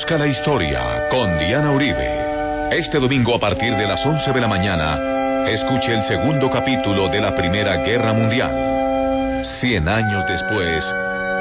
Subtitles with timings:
[0.00, 2.70] Conozca la historia con Diana Uribe.
[2.72, 7.20] Este domingo a partir de las 11 de la mañana, escuche el segundo capítulo de
[7.20, 9.44] la Primera Guerra Mundial.
[9.60, 10.82] Cien años después,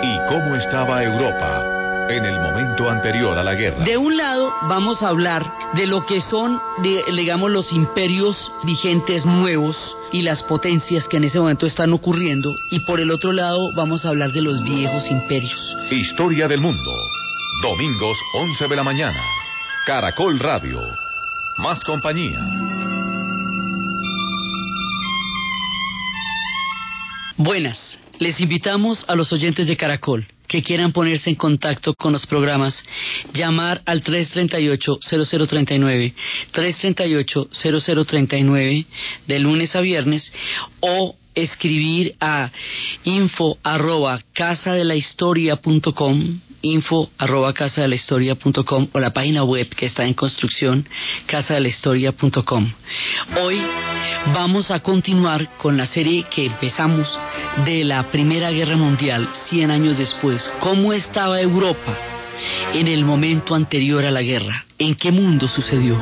[0.03, 3.85] y cómo estaba Europa en el momento anterior a la guerra.
[3.85, 9.77] De un lado vamos a hablar de lo que son, digamos, los imperios vigentes nuevos
[10.11, 12.53] y las potencias que en ese momento están ocurriendo.
[12.71, 15.77] Y por el otro lado vamos a hablar de los viejos imperios.
[15.91, 16.91] Historia del mundo.
[17.61, 19.21] Domingos 11 de la mañana.
[19.85, 20.79] Caracol Radio.
[21.61, 22.39] Más compañía.
[27.35, 27.99] Buenas.
[28.19, 32.81] Les invitamos a los oyentes de Caracol que quieran ponerse en contacto con los programas,
[33.33, 36.13] llamar al 338-0039,
[36.53, 38.85] 338-0039
[39.27, 40.31] de lunes a viernes
[40.79, 42.51] o escribir a
[43.03, 43.57] info
[46.61, 47.95] info arroba casa de la
[48.91, 50.87] o la página web que está en construcción
[51.25, 51.67] casa de la
[53.41, 53.61] Hoy
[54.33, 57.07] vamos a continuar con la serie que empezamos
[57.65, 60.49] de la Primera Guerra Mundial 100 años después.
[60.59, 61.97] ¿Cómo estaba Europa
[62.73, 64.65] en el momento anterior a la guerra?
[64.77, 65.97] ¿En qué mundo sucedió?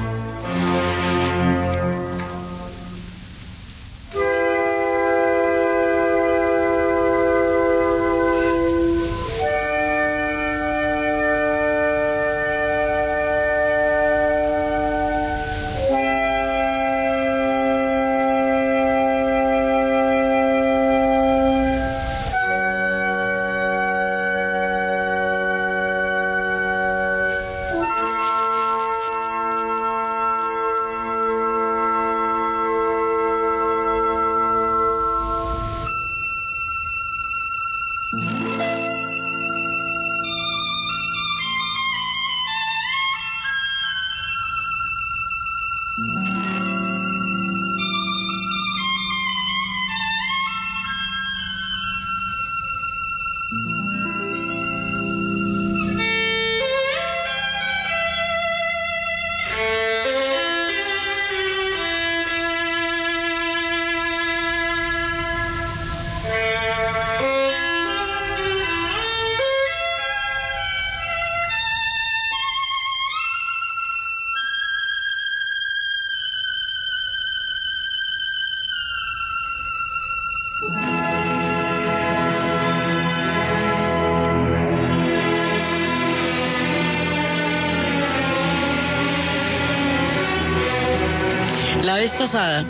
[92.15, 92.65] Pasada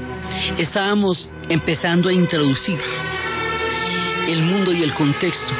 [0.58, 2.80] estábamos empezando a introducir
[4.28, 5.54] el mundo y el contexto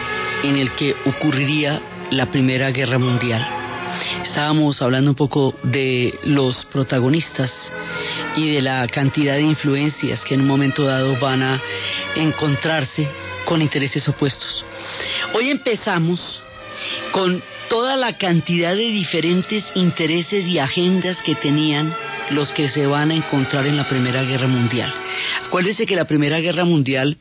[0.44, 3.46] en el que ocurriría la Primera Guerra Mundial.
[4.24, 7.72] Estábamos hablando un poco de los protagonistas
[8.36, 11.62] y de la cantidad de influencias que en un momento dado van a
[12.16, 13.08] encontrarse
[13.46, 14.64] con intereses opuestos.
[15.34, 16.42] Hoy empezamos
[17.12, 21.94] con toda la cantidad de diferentes intereses y agendas que tenían
[22.32, 24.94] los que se van a encontrar en la Primera Guerra Mundial.
[25.46, 27.18] Acuérdense que la Primera Guerra Mundial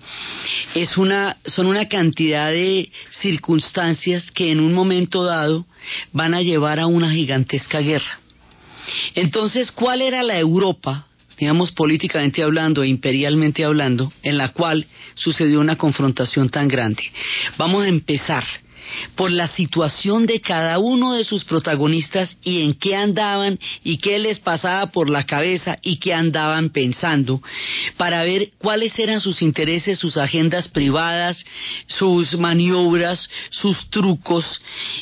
[0.75, 5.67] es una, son una cantidad de circunstancias que en un momento dado
[6.13, 8.21] van a llevar a una gigantesca guerra.
[9.15, 11.07] Entonces, ¿cuál era la Europa,
[11.39, 17.03] digamos políticamente hablando e imperialmente hablando, en la cual sucedió una confrontación tan grande?
[17.57, 18.45] Vamos a empezar
[19.15, 24.19] por la situación de cada uno de sus protagonistas y en qué andaban y qué
[24.19, 27.41] les pasaba por la cabeza y qué andaban pensando,
[27.97, 31.45] para ver cuáles eran sus intereses, sus agendas privadas,
[31.87, 34.45] sus maniobras, sus trucos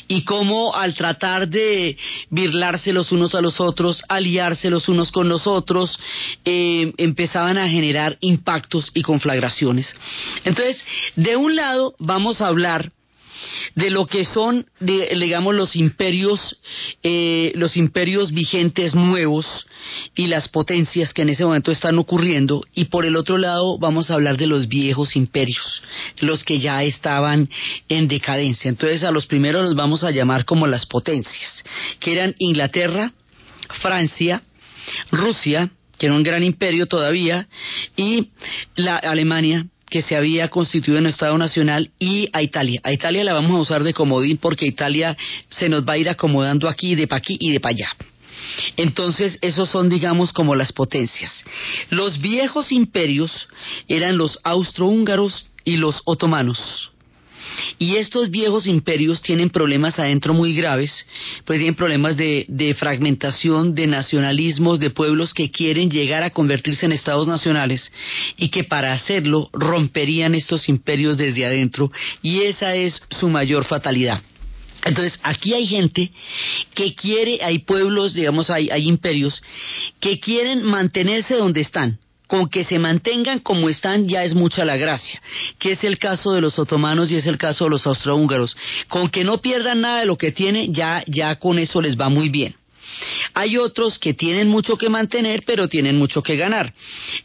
[0.07, 1.97] y cómo al tratar de
[2.29, 5.97] birlarse los unos a los otros, aliarse los unos con los otros,
[6.43, 9.95] eh, empezaban a generar impactos y conflagraciones.
[10.43, 10.83] Entonces,
[11.15, 12.91] de un lado vamos a hablar
[13.75, 16.57] de lo que son, digamos, los imperios,
[17.03, 19.45] eh, los imperios vigentes nuevos
[20.15, 24.09] y las potencias que en ese momento están ocurriendo, y por el otro lado vamos
[24.09, 25.81] a hablar de los viejos imperios,
[26.19, 27.49] los que ya estaban
[27.89, 28.69] en decadencia.
[28.69, 31.63] Entonces a los primeros los vamos a llamar como las potencias,
[31.99, 33.11] que eran Inglaterra,
[33.81, 34.41] Francia,
[35.11, 37.47] Rusia, que era un gran imperio todavía,
[37.95, 38.29] y
[38.75, 42.81] la Alemania, que se había constituido en Estado Nacional y a Italia.
[42.83, 45.15] A Italia la vamos a usar de comodín porque Italia
[45.49, 47.89] se nos va a ir acomodando aquí, de pa' aquí y de pa' allá.
[48.77, 51.43] Entonces, esos son, digamos, como las potencias.
[51.89, 53.47] Los viejos imperios
[53.87, 56.91] eran los austrohúngaros y los otomanos.
[57.77, 61.07] Y estos viejos imperios tienen problemas adentro muy graves,
[61.45, 66.85] pues tienen problemas de, de fragmentación, de nacionalismos, de pueblos que quieren llegar a convertirse
[66.85, 67.91] en estados nacionales
[68.37, 74.21] y que para hacerlo romperían estos imperios desde adentro y esa es su mayor fatalidad.
[74.85, 76.11] Entonces, aquí hay gente
[76.75, 79.41] que quiere, hay pueblos, digamos, hay, hay imperios,
[79.99, 84.77] que quieren mantenerse donde están, con que se mantengan como están ya es mucha la
[84.77, 85.21] gracia,
[85.59, 88.55] que es el caso de los otomanos y es el caso de los austrohúngaros.
[88.87, 92.09] Con que no pierdan nada de lo que tienen, ya, ya con eso les va
[92.09, 92.55] muy bien.
[93.33, 96.73] Hay otros que tienen mucho que mantener, pero tienen mucho que ganar.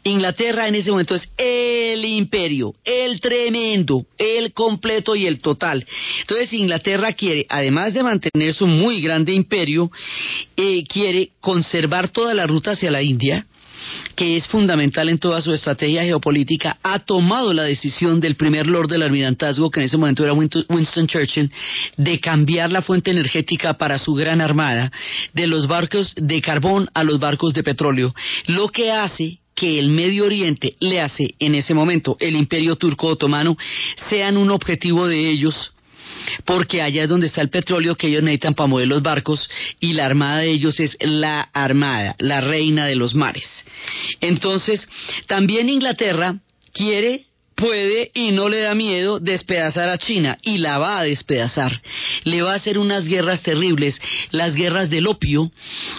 [0.03, 5.85] Inglaterra en ese momento es el imperio, el tremendo, el completo y el total.
[6.21, 9.91] Entonces Inglaterra quiere, además de mantener su muy grande imperio,
[10.57, 13.45] eh, quiere conservar toda la ruta hacia la India,
[14.15, 18.89] que es fundamental en toda su estrategia geopolítica, ha tomado la decisión del primer Lord
[18.89, 21.51] del Almirantazgo, que en ese momento era Winston Churchill,
[21.97, 24.91] de cambiar la fuente energética para su gran armada,
[25.33, 28.13] de los barcos de carbón a los barcos de petróleo,
[28.47, 33.07] lo que hace que el Medio Oriente le hace en ese momento el imperio turco
[33.07, 33.57] otomano
[34.09, 35.73] sean un objetivo de ellos
[36.45, 39.49] porque allá es donde está el petróleo que ellos necesitan para mover los barcos
[39.79, 43.65] y la armada de ellos es la armada, la reina de los mares.
[44.19, 44.87] Entonces,
[45.27, 46.35] también Inglaterra
[46.73, 47.25] quiere
[47.61, 51.79] puede y no le da miedo despedazar a China y la va a despedazar.
[52.23, 55.51] Le va a hacer unas guerras terribles, las guerras del opio,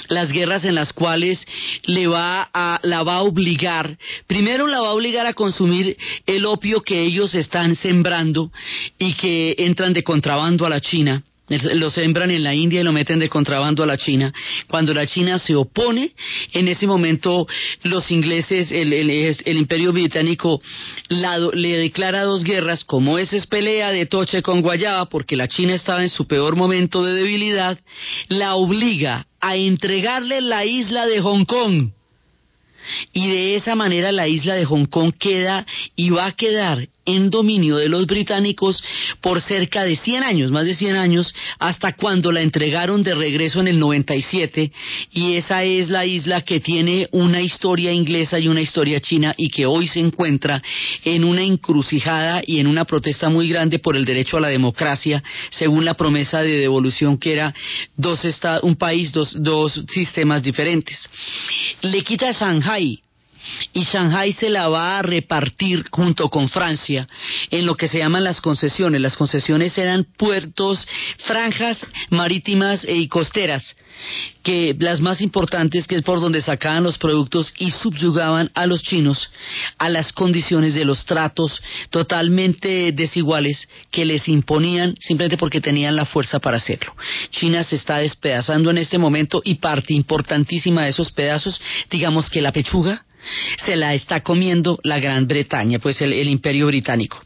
[0.08, 1.46] las guerras en las cuales
[1.84, 6.44] le va a, la va a obligar, primero la va a obligar a consumir el
[6.44, 8.50] opio que ellos están sembrando
[8.98, 11.22] y que entran de contrabando a la China
[11.74, 14.32] lo sembran en la India y lo meten de contrabando a la China.
[14.68, 16.12] Cuando la China se opone,
[16.52, 17.46] en ese momento
[17.82, 18.92] los ingleses, el,
[19.56, 20.60] imperio británico
[21.08, 25.74] le declara dos guerras, como esa es pelea de Toche con Guayaba, porque la China
[25.74, 27.78] estaba en su peor momento de debilidad,
[28.28, 31.90] la obliga a entregarle la isla de Hong Kong
[33.12, 35.66] y de esa manera la isla de Hong Kong queda
[35.96, 38.82] y va a quedar en dominio de los británicos
[39.20, 43.60] por cerca de 100 años, más de 100 años, hasta cuando la entregaron de regreso
[43.60, 44.72] en el 97
[45.12, 49.50] y esa es la isla que tiene una historia inglesa y una historia china y
[49.50, 50.62] que hoy se encuentra
[51.04, 55.22] en una encrucijada y en una protesta muy grande por el derecho a la democracia,
[55.50, 57.54] según la promesa de devolución que era
[57.96, 58.22] dos
[58.62, 61.08] un país, dos, dos sistemas diferentes.
[61.82, 63.00] Le quita Shanghai
[63.72, 67.06] y Shanghai se la va a repartir junto con Francia
[67.50, 69.00] en lo que se llaman las concesiones.
[69.00, 70.86] Las concesiones eran puertos,
[71.18, 73.76] franjas marítimas y costeras,
[74.42, 78.82] que las más importantes que es por donde sacaban los productos y subyugaban a los
[78.82, 79.30] chinos
[79.78, 86.04] a las condiciones de los tratos totalmente desiguales que les imponían simplemente porque tenían la
[86.04, 86.94] fuerza para hacerlo.
[87.30, 91.60] China se está despedazando en este momento y parte importantísima de esos pedazos,
[91.90, 93.04] digamos que la pechuga,
[93.64, 97.22] se la está comiendo la Gran Bretaña, pues el, imperio británico.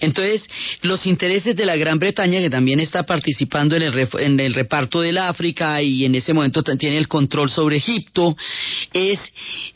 [0.00, 0.48] Entonces,
[0.82, 5.00] los intereses de la Gran Bretaña, que también está participando en el, en el reparto
[5.00, 8.36] del África y en ese momento tiene el control sobre Egipto,
[8.92, 9.20] es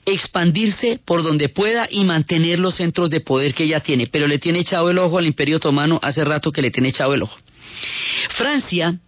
[0.04, 4.38] expandirse por donde pueda y mantener los centros de poder que ella tiene, pero le
[4.38, 7.36] tiene echado el ojo al imperio otomano hace rato que le tiene echado el ojo.
[8.36, 8.98] Francia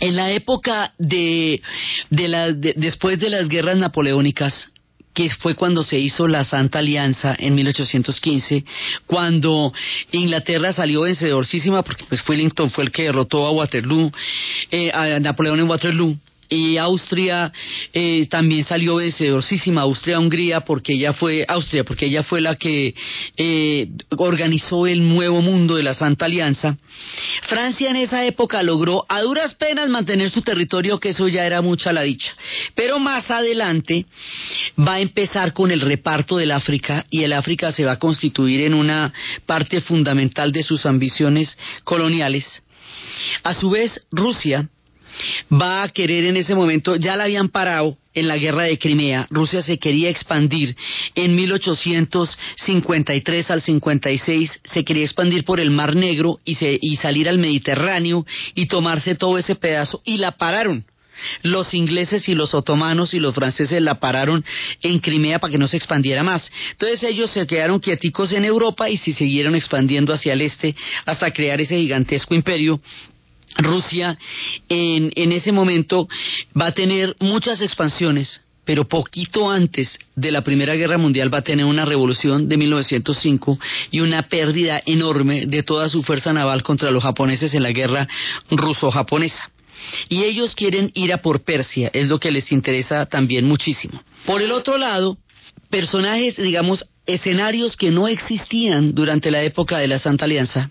[0.00, 1.62] en la época de,
[2.10, 4.72] después de las guerras napoleónicas,
[5.14, 8.64] que fue cuando se hizo la Santa Alianza en 1815,
[9.06, 9.72] cuando
[10.10, 14.10] Inglaterra salió vencedorcísima, porque pues Wellington fue el que derrotó a Waterloo,
[14.70, 16.16] eh, a Napoleón en Waterloo,
[16.52, 17.50] y Austria
[17.92, 22.94] eh, también salió vencedorcísima, Austria-Hungría, porque ella fue, Austria, porque ella fue la que
[23.36, 26.76] eh, organizó el nuevo mundo de la Santa Alianza.
[27.48, 31.62] Francia en esa época logró a duras penas mantener su territorio, que eso ya era
[31.62, 32.34] mucha la dicha.
[32.74, 34.04] Pero más adelante
[34.78, 38.60] va a empezar con el reparto del África y el África se va a constituir
[38.60, 39.12] en una
[39.46, 42.62] parte fundamental de sus ambiciones coloniales.
[43.42, 44.68] A su vez, Rusia
[45.50, 49.26] va a querer en ese momento, ya la habían parado en la guerra de Crimea,
[49.30, 50.76] Rusia se quería expandir
[51.14, 57.38] en 1853 al 56, se quería expandir por el Mar Negro y, y salir al
[57.38, 60.84] Mediterráneo y tomarse todo ese pedazo y la pararon.
[61.42, 64.44] Los ingleses y los otomanos y los franceses la pararon
[64.82, 66.50] en Crimea para que no se expandiera más.
[66.72, 71.30] Entonces ellos se quedaron quieticos en Europa y se siguieron expandiendo hacia el este hasta
[71.30, 72.80] crear ese gigantesco imperio
[73.56, 74.18] Rusia
[74.68, 76.08] en, ese momento
[76.58, 81.42] va a tener muchas expansiones pero poquito antes de la Primera Guerra Mundial va a
[81.42, 83.58] tener una revolución de 1905
[83.90, 88.06] y una pérdida enorme de toda su fuerza naval contra los japoneses en la guerra
[88.52, 89.50] ruso-japonesa.
[90.08, 94.00] Y ellos quieren ir a por Persia, es lo que les interesa también muchísimo.
[94.26, 95.18] Por el otro lado,
[95.68, 100.70] personajes, digamos, escenarios que no existían durante la época de la Santa Alianza,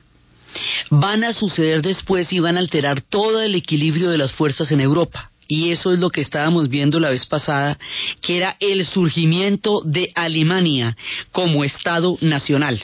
[0.89, 4.81] van a suceder después y van a alterar todo el equilibrio de las fuerzas en
[4.81, 7.77] Europa y eso es lo que estábamos viendo la vez pasada,
[8.21, 10.95] que era el surgimiento de Alemania
[11.33, 12.81] como Estado nacional.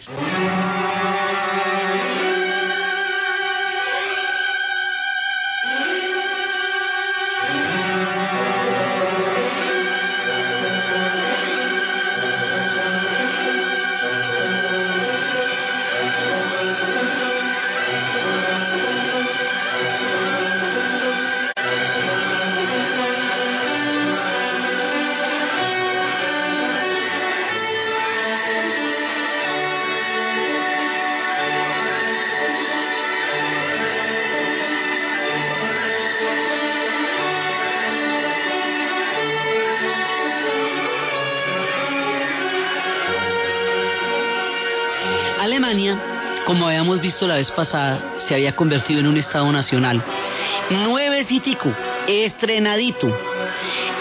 [47.25, 50.03] La vez pasada, se había convertido en un Estado nacional.
[50.69, 51.71] Nueve cítico,
[52.05, 53.07] estrenadito,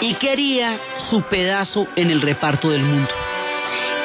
[0.01, 0.77] y quería
[1.09, 3.09] su pedazo en el reparto del mundo.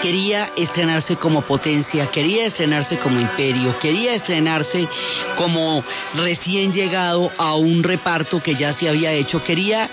[0.00, 4.88] Quería estrenarse como potencia, quería estrenarse como imperio, quería estrenarse
[5.36, 9.88] como recién llegado a un reparto que ya se había hecho, quería,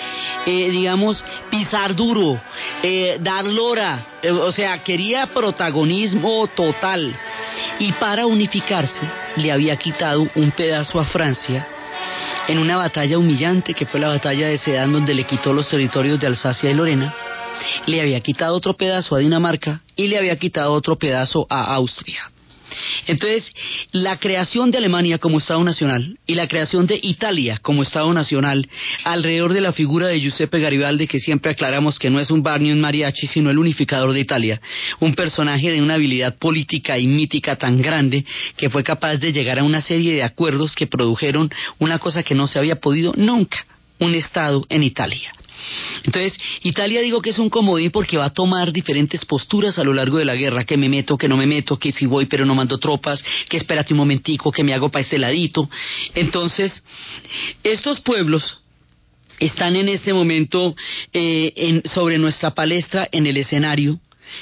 [0.47, 2.39] eh, digamos, pisar duro,
[2.81, 7.15] eh, dar lora, eh, o sea, quería protagonismo total.
[7.79, 11.67] Y para unificarse le había quitado un pedazo a Francia
[12.48, 16.19] en una batalla humillante que fue la batalla de Sedan donde le quitó los territorios
[16.19, 17.13] de Alsacia y Lorena,
[17.86, 22.29] le había quitado otro pedazo a Dinamarca y le había quitado otro pedazo a Austria.
[23.07, 23.51] Entonces,
[23.91, 28.67] la creación de Alemania como Estado Nacional y la creación de Italia como Estado Nacional
[29.03, 32.61] alrededor de la figura de Giuseppe Garibaldi, que siempre aclaramos que no es un bar
[32.61, 34.61] ni mariachi, sino el unificador de Italia,
[34.99, 38.25] un personaje de una habilidad política y mítica tan grande
[38.57, 41.49] que fue capaz de llegar a una serie de acuerdos que produjeron
[41.79, 43.65] una cosa que no se había podido nunca,
[44.00, 45.32] un Estado en Italia.
[46.03, 49.94] Entonces, Italia digo que es un comodín porque va a tomar diferentes posturas a lo
[49.94, 52.46] largo de la guerra, que me meto, que no me meto, que si voy pero
[52.46, 55.70] no mando tropas, que espérate un momentico, que me hago para este ladito.
[56.15, 56.84] Entonces,
[57.63, 58.62] estos pueblos
[59.39, 60.75] están en este momento
[61.13, 64.00] eh, sobre nuestra palestra en el escenario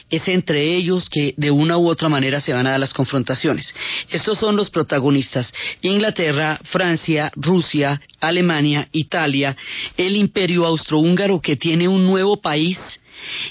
[0.10, 3.74] es entre ellos que de una u otra manera se van a dar las confrontaciones.
[4.10, 5.54] Estos son los protagonistas.
[5.82, 9.56] Inglaterra, Francia, Rusia, Alemania, Italia,
[9.96, 12.80] el imperio austrohúngaro que tiene un nuevo país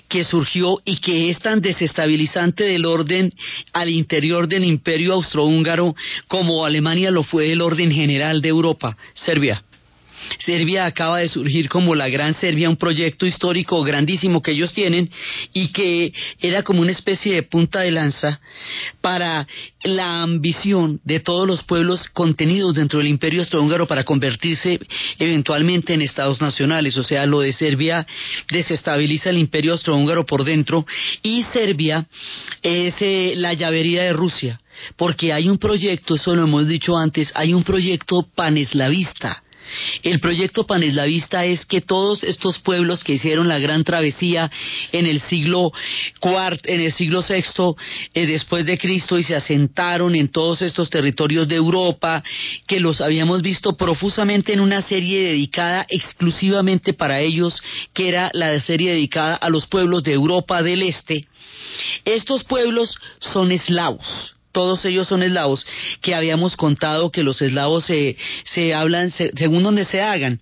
[0.09, 3.33] que surgió y que es tan desestabilizante del orden
[3.73, 5.95] al interior del imperio austrohúngaro
[6.28, 9.62] como Alemania lo fue el orden general de Europa, Serbia.
[10.38, 15.11] Serbia acaba de surgir como la Gran Serbia, un proyecto histórico grandísimo que ellos tienen
[15.52, 18.40] y que era como una especie de punta de lanza
[19.00, 19.47] para
[19.83, 24.80] la ambición de todos los pueblos contenidos dentro del imperio austrohúngaro para convertirse
[25.18, 26.97] eventualmente en estados nacionales.
[26.97, 28.06] O sea, lo de Serbia
[28.50, 30.87] desestabiliza el imperio austrohúngaro por dentro
[31.23, 32.06] y Serbia
[32.62, 34.61] es eh, la llavería de Rusia
[34.97, 39.42] porque hay un proyecto, eso lo hemos dicho antes, hay un proyecto paneslavista
[40.02, 44.50] el proyecto paneslavista es que todos estos pueblos que hicieron la gran travesía
[44.92, 45.73] en el siglo
[46.23, 47.75] IV, en el siglo VI
[48.14, 52.23] eh, después de Cristo y se asentaron en todos estos territorios de Europa,
[52.66, 58.58] que los habíamos visto profusamente en una serie dedicada exclusivamente para ellos, que era la
[58.61, 61.26] serie dedicada a los pueblos de Europa del Este.
[62.04, 65.67] Estos pueblos son eslavos todos ellos son eslavos,
[66.01, 70.41] que habíamos contado que los eslavos se, se hablan según donde se hagan.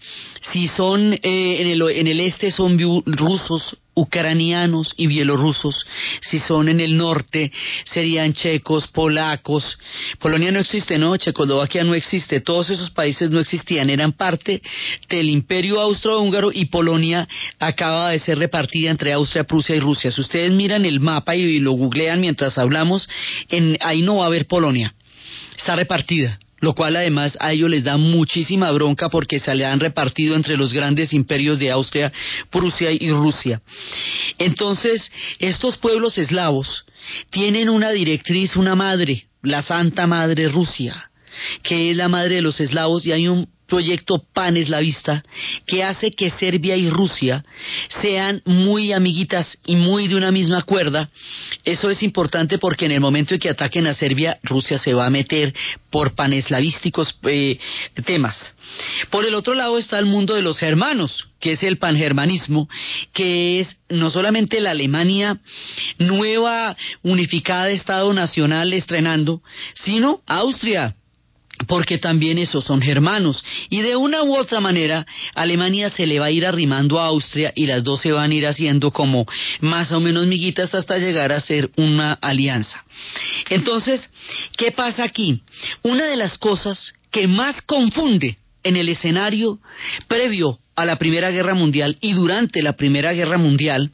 [0.53, 5.87] Si son eh, en, el, en el este son rusos, ucranianos y bielorrusos.
[6.21, 7.53] Si son en el norte,
[7.85, 9.79] serían checos, polacos.
[10.19, 11.17] Polonia no existe, ¿no?
[11.17, 12.41] Checoslovaquia no existe.
[12.41, 13.91] Todos esos países no existían.
[13.91, 14.61] Eran parte
[15.09, 20.11] del imperio austrohúngaro y Polonia acaba de ser repartida entre Austria, Prusia y Rusia.
[20.11, 23.09] Si ustedes miran el mapa y lo googlean mientras hablamos,
[23.49, 24.95] en, ahí no va a haber Polonia.
[25.57, 29.81] Está repartida lo cual además a ellos les da muchísima bronca porque se le han
[29.81, 32.11] repartido entre los grandes imperios de Austria,
[32.51, 33.61] Prusia y Rusia.
[34.39, 36.87] Entonces, estos pueblos eslavos
[37.31, 41.11] tienen una directriz, una madre, la Santa Madre Rusia,
[41.63, 45.25] que es la madre de los eslavos y hay un proyecto paneslavista
[45.67, 47.45] que hace que Serbia y Rusia
[48.01, 51.11] sean muy amiguitas y muy de una misma cuerda.
[51.65, 55.07] Eso es importante porque en el momento en que ataquen a Serbia, Rusia se va
[55.07, 55.55] a meter
[55.91, 57.59] por paneslavísticos eh,
[58.05, 58.55] temas.
[59.11, 62.69] Por el otro lado está el mundo de los germanos, que es el pangermanismo,
[63.13, 65.39] que es no solamente la Alemania
[65.99, 69.43] nueva, unificada, Estado Nacional estrenando,
[69.75, 70.97] sino Austria,
[71.67, 73.43] porque también esos son germanos.
[73.71, 77.53] Y de una u otra manera, Alemania se le va a ir arrimando a Austria
[77.55, 79.27] y las dos se van a ir haciendo como
[79.61, 82.85] más o menos miguitas hasta llegar a ser una alianza.
[83.51, 84.09] Entonces,
[84.57, 85.41] ¿qué pasa aquí?
[85.83, 89.59] Una de las cosas que más confunde en el escenario
[90.09, 93.91] previo a la Primera Guerra Mundial y durante la Primera Guerra Mundial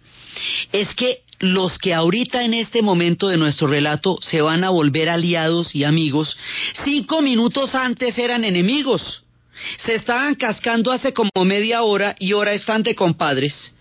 [0.73, 5.09] es que los que ahorita en este momento de nuestro relato se van a volver
[5.09, 6.37] aliados y amigos,
[6.85, 9.25] cinco minutos antes eran enemigos.
[9.79, 13.75] Se estaban cascando hace como media hora y ahora están de compadres.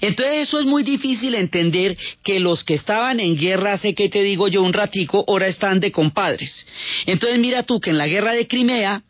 [0.00, 4.22] Entonces eso es muy difícil entender que los que estaban en guerra hace que te
[4.22, 6.66] digo yo un ratico, ahora están de compadres.
[7.06, 9.02] Entonces mira tú que en la guerra de Crimea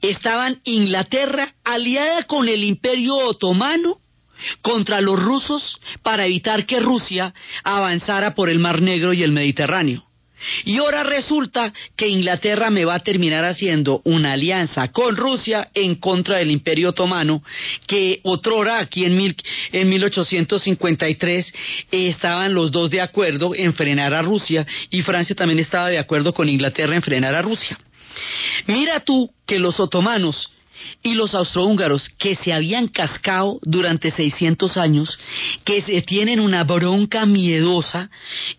[0.00, 3.98] estaban Inglaterra aliada con el Imperio Otomano
[4.62, 10.04] contra los rusos para evitar que Rusia avanzara por el Mar Negro y el Mediterráneo.
[10.64, 15.96] Y ahora resulta que Inglaterra me va a terminar haciendo una alianza con Rusia en
[15.96, 17.42] contra del Imperio Otomano,
[17.86, 19.36] que otrora aquí en, mil,
[19.72, 21.52] en 1853
[21.90, 26.32] estaban los dos de acuerdo en frenar a Rusia y Francia también estaba de acuerdo
[26.32, 27.78] con Inglaterra en frenar a Rusia.
[28.66, 30.50] Mira tú que los otomanos
[31.02, 35.18] y los austrohúngaros que se habían cascado durante 600 años,
[35.64, 38.10] que se tienen una bronca miedosa,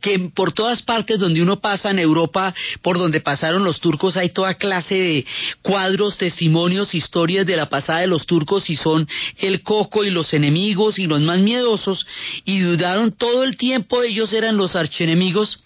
[0.02, 4.30] que por todas partes donde uno pasa en Europa, por donde pasaron los turcos, hay
[4.30, 5.26] toda clase de
[5.62, 10.34] cuadros, testimonios, historias de la pasada de los turcos y son el coco y los
[10.34, 12.06] enemigos y los más miedosos
[12.46, 15.64] y dudaron todo el tiempo, ellos eran los archenemigos,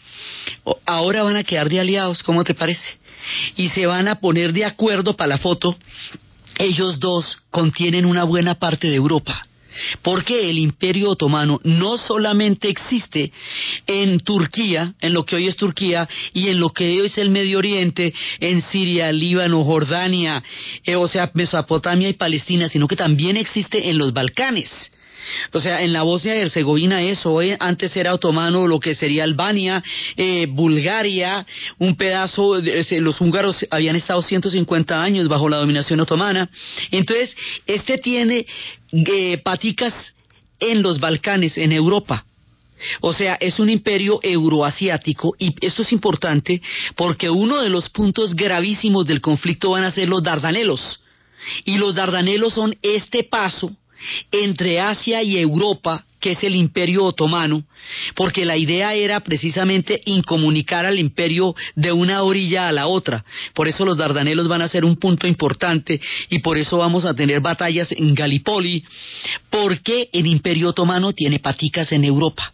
[0.86, 2.98] ahora van a quedar de aliados, ¿cómo te parece?
[3.56, 5.78] Y se van a poner de acuerdo para la foto
[6.58, 9.46] ellos dos contienen una buena parte de Europa.
[10.02, 13.32] Porque el imperio otomano no solamente existe
[13.86, 17.30] en Turquía, en lo que hoy es Turquía, y en lo que hoy es el
[17.30, 20.42] Medio Oriente, en Siria, Líbano, Jordania,
[20.86, 24.92] eh, o sea, Mesopotamia y Palestina, sino que también existe en los Balcanes.
[25.52, 27.58] O sea, en la Bosnia y Herzegovina eso, ¿eh?
[27.60, 29.84] antes era otomano lo que sería Albania,
[30.18, 31.46] eh, Bulgaria,
[31.80, 36.50] un pedazo, de, los húngaros habían estado 150 años bajo la dominación otomana.
[36.92, 37.36] Entonces,
[37.66, 38.46] este tiene
[38.92, 39.94] eh, paticas
[40.60, 42.26] en los Balcanes, en Europa.
[43.02, 46.62] O sea, es un imperio euroasiático y esto es importante
[46.96, 51.00] porque uno de los puntos gravísimos del conflicto van a ser los Dardanelos.
[51.64, 53.76] Y los Dardanelos son este paso
[54.32, 57.64] entre Asia y Europa, que es el imperio otomano,
[58.16, 63.24] porque la idea era precisamente incomunicar al imperio de una orilla a la otra.
[63.54, 67.14] Por eso los Dardanelos van a ser un punto importante y por eso vamos a
[67.14, 68.84] tener batallas en Galipoli,
[69.50, 72.52] porque el imperio otomano tiene paticas en Europa.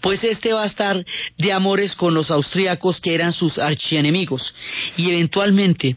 [0.00, 1.04] Pues este va a estar
[1.38, 4.52] de amores con los austríacos que eran sus archienemigos
[4.96, 5.96] y eventualmente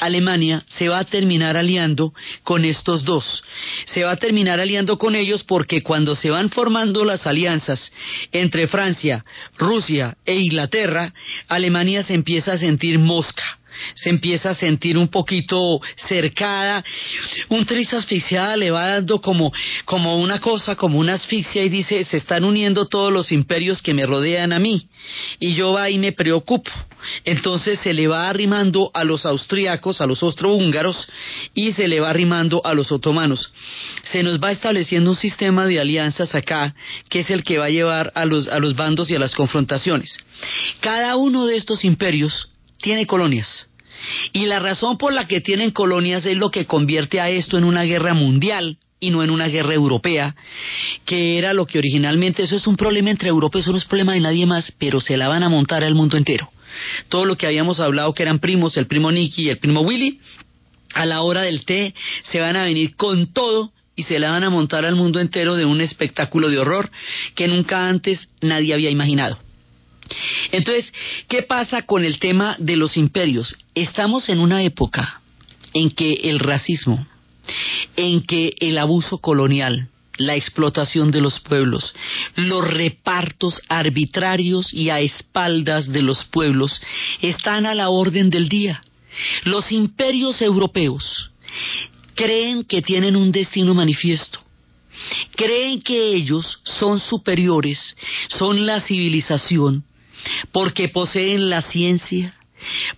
[0.00, 3.42] Alemania se va a terminar aliando con estos dos.
[3.86, 7.92] Se va a terminar aliando con ellos porque cuando se van formando las alianzas
[8.32, 9.24] entre Francia,
[9.56, 11.12] Rusia e Inglaterra,
[11.48, 13.58] Alemania se empieza a sentir mosca
[13.94, 16.84] se empieza a sentir un poquito cercada,
[17.48, 19.52] un tris asfixiada le va dando como,
[19.84, 23.94] como una cosa, como una asfixia y dice, se están uniendo todos los imperios que
[23.94, 24.88] me rodean a mí
[25.38, 26.70] y yo va y me preocupo.
[27.24, 31.06] Entonces se le va arrimando a los austríacos, a los austrohúngaros
[31.54, 33.52] y se le va arrimando a los otomanos.
[34.04, 36.74] Se nos va estableciendo un sistema de alianzas acá
[37.08, 39.34] que es el que va a llevar a los, a los bandos y a las
[39.34, 40.18] confrontaciones.
[40.80, 42.48] Cada uno de estos imperios
[42.80, 43.68] tiene colonias.
[44.32, 47.64] Y la razón por la que tienen colonias es lo que convierte a esto en
[47.64, 50.34] una guerra mundial y no en una guerra europea,
[51.04, 54.14] que era lo que originalmente, eso es un problema entre Europa, eso no es problema
[54.14, 56.50] de nadie más, pero se la van a montar al mundo entero.
[57.08, 60.20] Todo lo que habíamos hablado que eran primos, el primo Nicky y el primo Willy,
[60.94, 64.44] a la hora del té se van a venir con todo y se la van
[64.44, 66.90] a montar al mundo entero de un espectáculo de horror
[67.34, 69.38] que nunca antes nadie había imaginado.
[70.52, 70.92] Entonces,
[71.28, 73.56] ¿qué pasa con el tema de los imperios?
[73.74, 75.20] Estamos en una época
[75.72, 77.06] en que el racismo,
[77.96, 79.88] en que el abuso colonial,
[80.18, 81.94] la explotación de los pueblos,
[82.36, 86.80] los repartos arbitrarios y a espaldas de los pueblos
[87.20, 88.82] están a la orden del día.
[89.44, 91.30] Los imperios europeos
[92.14, 94.40] creen que tienen un destino manifiesto.
[95.34, 97.96] Creen que ellos son superiores,
[98.28, 99.84] son la civilización,
[100.52, 102.34] porque poseen la ciencia,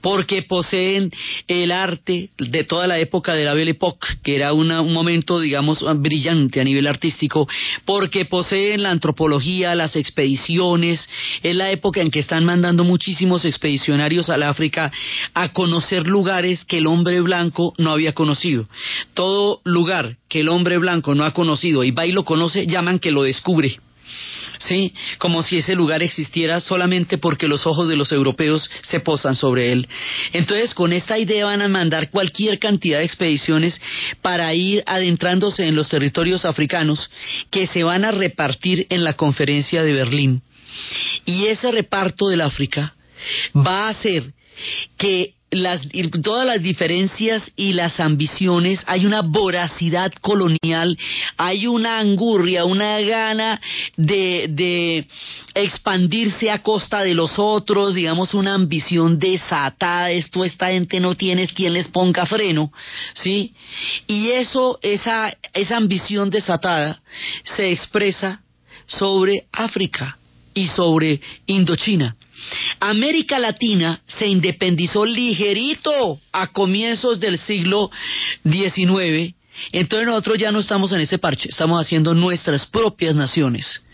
[0.01, 1.11] porque poseen
[1.47, 5.85] el arte de toda la época de la Belle Époque, que era un momento, digamos,
[6.01, 7.49] brillante a nivel artístico,
[7.85, 11.09] porque poseen la antropología, las expediciones,
[11.43, 14.91] es la época en que están mandando muchísimos expedicionarios al África
[15.35, 18.69] a conocer lugares que el hombre blanco no había conocido.
[19.15, 22.99] Todo lugar que el hombre blanco no ha conocido y va y lo conoce, llaman
[22.99, 23.79] que lo descubre.
[24.59, 24.93] ¿Sí?
[25.19, 29.73] Como si ese lugar existiera solamente porque los ojos de los europeos se posan sobre
[29.73, 29.89] él.
[30.33, 33.81] Entonces, con esta idea van a mandar cualquier cantidad de expediciones
[34.23, 37.11] para ir adentrándose en los territorios africanos
[37.51, 40.43] que se van a repartir en la conferencia de Berlín.
[41.25, 42.95] Y ese reparto del África
[43.55, 44.33] va a hacer
[44.97, 45.81] que las,
[46.23, 50.99] todas las diferencias y las ambiciones, hay una voracidad colonial,
[51.37, 53.61] hay una angurria, una gana
[53.97, 55.07] de, de
[55.55, 61.47] expandirse a costa de los otros, digamos una ambición desatada, esto esta gente no tiene
[61.47, 62.71] quien les ponga freno,
[63.15, 63.55] ¿sí?
[64.07, 67.01] Y eso, esa, esa ambición desatada
[67.45, 68.43] se expresa
[68.87, 70.18] sobre África
[70.59, 72.17] y sobre Indochina.
[72.81, 77.91] América Latina se independizó ligerito a comienzos del siglo
[78.43, 79.35] XIX,
[79.73, 83.85] entonces nosotros ya no estamos en ese parche, estamos haciendo nuestras propias naciones.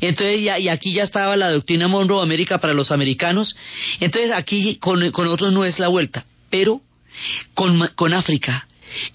[0.00, 3.56] Entonces, ya, y aquí ya estaba la doctrina Monroe América para los americanos.
[3.98, 6.26] Entonces, aquí con, con otros no es la vuelta.
[6.50, 6.82] Pero
[7.54, 8.68] con, con África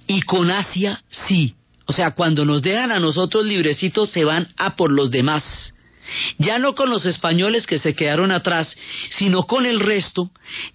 [0.07, 1.53] y con Asia, sí.
[1.85, 5.74] O sea, cuando nos dejan a nosotros librecitos, se van a por los demás
[6.37, 8.75] ya no con los españoles que se quedaron atrás,
[9.17, 10.29] sino con el resto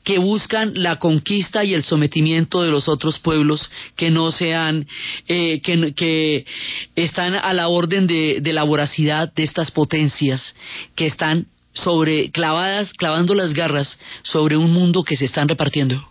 [0.04, 4.86] que buscan la conquista y el sometimiento de los otros pueblos que no sean,
[5.28, 6.44] eh, que,
[6.96, 10.54] están a la orden de, de la voracidad de estas potencias
[10.94, 16.02] que están sobre clavadas, clavando las garras sobre un mundo que se están repartiendo.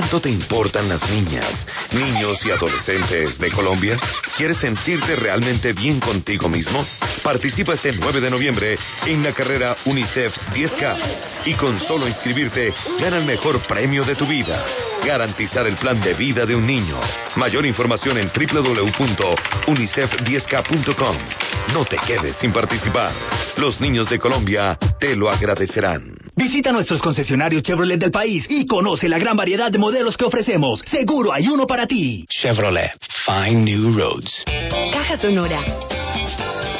[0.00, 3.96] Tanto te importan las niñas, niños y adolescentes de Colombia?
[4.36, 6.84] ¿Quieres sentirte realmente bien contigo mismo?
[7.22, 8.76] Participa este 9 de noviembre
[9.06, 10.96] en la carrera UNICEF 10K
[11.44, 14.66] y con solo inscribirte gana el mejor premio de tu vida.
[15.04, 16.98] Garantizar el plan de vida de un niño.
[17.36, 21.16] Mayor información en www.unicef10k.com.
[21.72, 23.12] No te quedes sin participar.
[23.58, 26.23] Los niños de Colombia te lo agradecerán.
[26.36, 30.80] Visita nuestros concesionarios Chevrolet del país y conoce la gran variedad de modelos que ofrecemos.
[30.90, 32.26] Seguro hay uno para ti.
[32.28, 32.92] Chevrolet.
[33.24, 34.44] Find new roads.
[34.92, 35.60] Caja Sonora.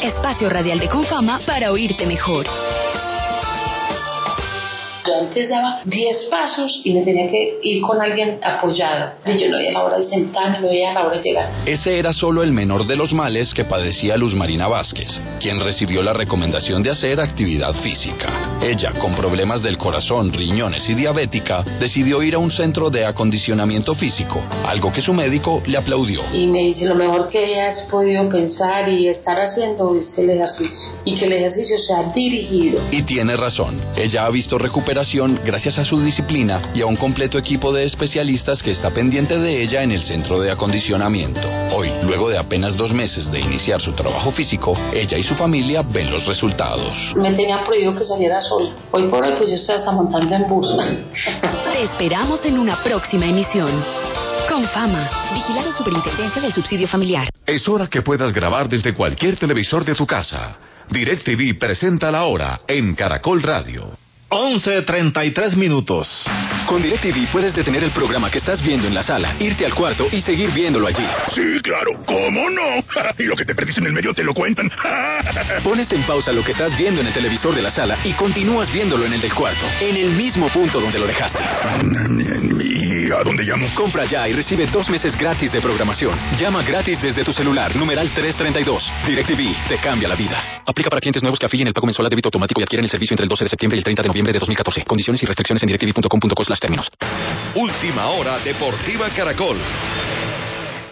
[0.02, 2.46] Espacio radial de Confama para oírte mejor.
[5.06, 9.12] Yo antes daba 10 pasos y me tenía que ir con alguien apoyado.
[9.26, 11.50] Y yo no veía la hora de sentarme, no veía la hora de llegar.
[11.66, 16.02] Ese era solo el menor de los males que padecía Luz Marina Vázquez, quien recibió
[16.02, 18.58] la recomendación de hacer actividad física.
[18.62, 23.94] Ella, con problemas del corazón, riñones y diabética, decidió ir a un centro de acondicionamiento
[23.94, 26.22] físico, algo que su médico le aplaudió.
[26.32, 30.94] Y me dice, lo mejor que has podido pensar y estar haciendo es el ejercicio.
[31.04, 32.80] Y que el ejercicio sea dirigido.
[32.90, 33.82] Y tiene razón.
[33.96, 34.56] Ella ha visto
[34.94, 39.36] recuperación gracias a su disciplina y a un completo equipo de especialistas que está pendiente
[39.36, 41.40] de ella en el centro de acondicionamiento.
[41.72, 45.82] Hoy, luego de apenas dos meses de iniciar su trabajo físico, ella y su familia
[45.82, 47.12] ven los resultados.
[47.16, 48.70] Me tenía prohibido que saliera sola.
[48.92, 50.68] Hoy por hoy pues yo estoy hasta montando en bus.
[51.72, 53.84] Te esperamos en una próxima emisión.
[54.48, 57.28] Con fama, vigilado Superintendencia del Subsidio Familiar.
[57.44, 60.56] Es hora que puedas grabar desde cualquier televisor de tu casa.
[60.88, 64.03] DirecTV presenta la hora en Caracol Radio.
[64.30, 66.08] 11.33 minutos.
[66.66, 70.06] Con DirecTV puedes detener el programa que estás viendo en la sala, irte al cuarto
[70.10, 71.06] y seguir viéndolo allí.
[71.34, 72.84] Sí, claro, ¿cómo no?
[73.18, 74.70] y lo que te perdiste en el medio te lo cuentan.
[75.62, 78.72] Pones en pausa lo que estás viendo en el televisor de la sala y continúas
[78.72, 81.38] viéndolo en el del cuarto, en el mismo punto donde lo dejaste.
[82.64, 83.68] ¿Y a dónde llamo?
[83.76, 86.18] Compra ya y recibe dos meses gratis de programación.
[86.38, 88.90] Llama gratis desde tu celular, numeral 332.
[89.06, 90.62] DirecTV te cambia la vida.
[90.66, 92.90] Aplica para clientes nuevos que afilien el pago mensual a débito automático y adquieren el
[92.90, 94.84] servicio entre el 12 de septiembre y el 30 de noviembre de 2014.
[94.84, 96.88] Condiciones y restricciones en directv.com.co términos.
[97.54, 99.58] Última hora Deportiva Caracol.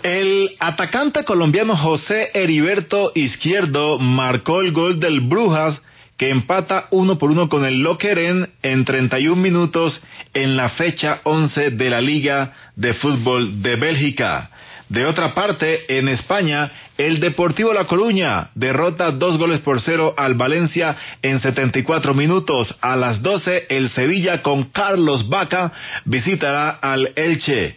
[0.03, 5.81] El atacante colombiano José Heriberto Izquierdo marcó el gol del Brujas
[6.17, 10.01] que empata uno por uno con el Lokeren en 31 minutos
[10.35, 14.51] en la fecha 11 de la Liga de Fútbol de Bélgica.
[14.89, 20.35] De otra parte, en España, el Deportivo La Coruña derrota dos goles por cero al
[20.35, 22.75] Valencia en 74 minutos.
[22.81, 25.73] A las 12, el Sevilla con Carlos Vaca
[26.05, 27.77] visitará al Elche.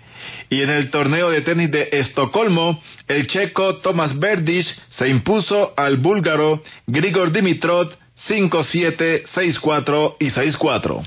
[0.50, 5.98] Y en el torneo de tenis de Estocolmo, el checo Tomás Berdych se impuso al
[5.98, 7.90] búlgaro Grigor Dimitrov
[8.28, 11.06] 5-7, 6-4 y 6-4.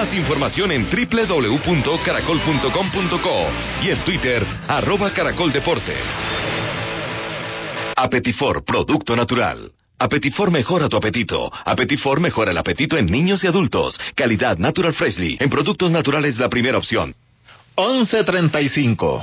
[0.00, 3.50] Más información en www.caracol.com.co
[3.82, 6.00] y en Twitter, arroba caracoldeportes.
[7.94, 9.70] Apetifor, producto natural.
[9.98, 11.52] Apetifor mejora tu apetito.
[11.66, 14.00] Apetifor mejora el apetito en niños y adultos.
[14.14, 15.36] Calidad Natural Freshly.
[15.38, 17.14] En productos naturales la primera opción.
[17.74, 19.22] 11.35.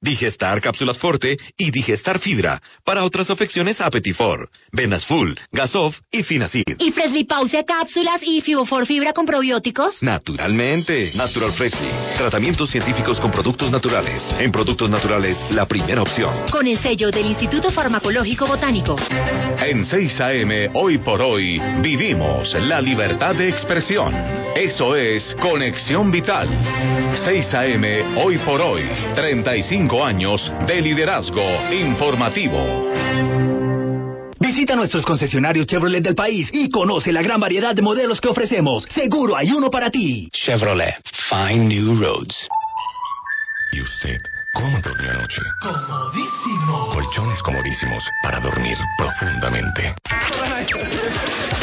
[0.00, 2.60] Digestar Cápsulas Forte y Digestar Fibra.
[2.84, 6.64] Para otras afecciones, Apetifor, Venas Full, Gasof y Finacid.
[6.78, 10.02] ¿Y Freshly Pause Cápsulas y Fibofor Fibra con probióticos?
[10.02, 11.12] Naturalmente.
[11.16, 11.88] Natural Freshly.
[12.18, 14.22] Tratamientos científicos con productos naturales.
[14.38, 16.50] En productos naturales, la primera opción.
[16.50, 18.96] Con el sello del Instituto Farmacológico Botánico.
[19.58, 24.12] En 6 AM, hoy por hoy, vivimos la libertad de expresión.
[24.54, 26.48] Eso es Conexión Vital.
[27.14, 32.58] 6 AM, hoy por hoy, 35 años de liderazgo informativo.
[34.38, 38.84] Visita nuestros concesionarios Chevrolet del país y conoce la gran variedad de modelos que ofrecemos.
[38.90, 40.28] Seguro hay uno para ti.
[40.32, 40.96] Chevrolet,
[41.30, 42.48] find new roads.
[43.72, 44.20] ¿Y usted
[44.52, 45.42] cómo durmió anoche?
[45.62, 46.90] Comodísimo.
[46.92, 49.94] Colchones comodísimos para dormir profundamente.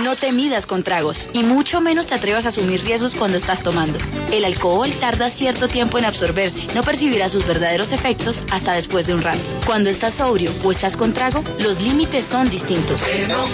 [0.00, 3.62] No te midas con tragos y mucho menos te atrevas a asumir riesgos cuando estás
[3.62, 3.98] tomando.
[4.32, 6.66] El alcohol tarda cierto tiempo en absorberse.
[6.74, 9.40] No percibirás sus verdaderos efectos hasta después de un rato.
[9.66, 13.00] Cuando estás sobrio o estás con trago, los límites son distintos.
[13.02, 13.44] Que no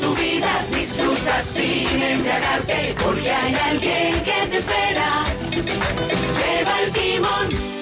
[0.00, 6.07] tu vida, disfruta sin embriagarte, porque hay alguien que te espera.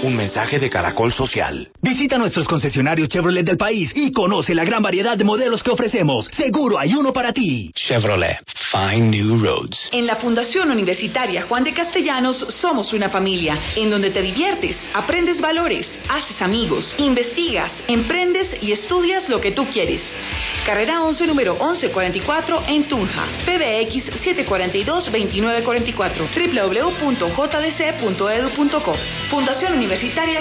[0.07, 1.69] Un mensaje de Caracol Social.
[1.83, 6.27] Visita nuestros concesionarios Chevrolet del país y conoce la gran variedad de modelos que ofrecemos.
[6.27, 7.73] Seguro hay uno para ti.
[7.75, 8.39] Chevrolet,
[8.71, 9.89] find new roads.
[9.91, 15.41] En la Fundación Universitaria Juan de Castellanos somos una familia en donde te diviertes, aprendes
[15.41, 20.03] valores, haces amigos, investigas, emprendes y estudias lo que tú quieres.
[20.65, 23.27] Carrera 11, número 1144 en Tunja.
[23.45, 26.29] PBX 742-2944.
[26.63, 28.95] www.jdc.edu.co.
[29.31, 29.96] Fundación Universitaria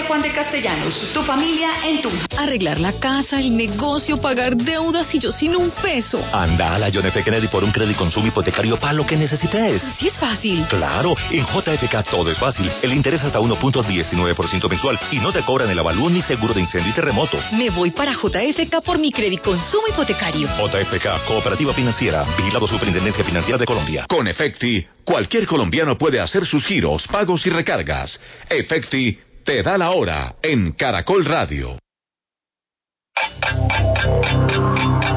[0.06, 0.94] Juan de Castellanos.
[1.14, 2.26] Tu familia en Tunja.
[2.36, 6.22] Arreglar la casa, el negocio, pagar deudas y yo sin un peso.
[6.32, 7.24] Anda a la John F.
[7.24, 9.82] Kennedy por un crédito consumo hipotecario para lo que necesites.
[9.98, 10.66] Sí es fácil.
[10.68, 12.70] Claro, en JFK todo es fácil.
[12.82, 16.90] El interés hasta 1.19% mensual y no te cobran el avalúo ni seguro de incendio
[16.90, 17.38] y terremoto.
[17.52, 20.48] Me voy para JFK por mi crédito consumo hipotecario.
[20.48, 24.06] JFK, Cooperativa Financiera, Vigilado Superintendencia Financiera de Colombia.
[24.08, 28.20] Con Efecti, cualquier colombiano puede hacer sus giros, pagos y recargas.
[28.50, 31.78] Efecti te da la hora en Caracol Radio.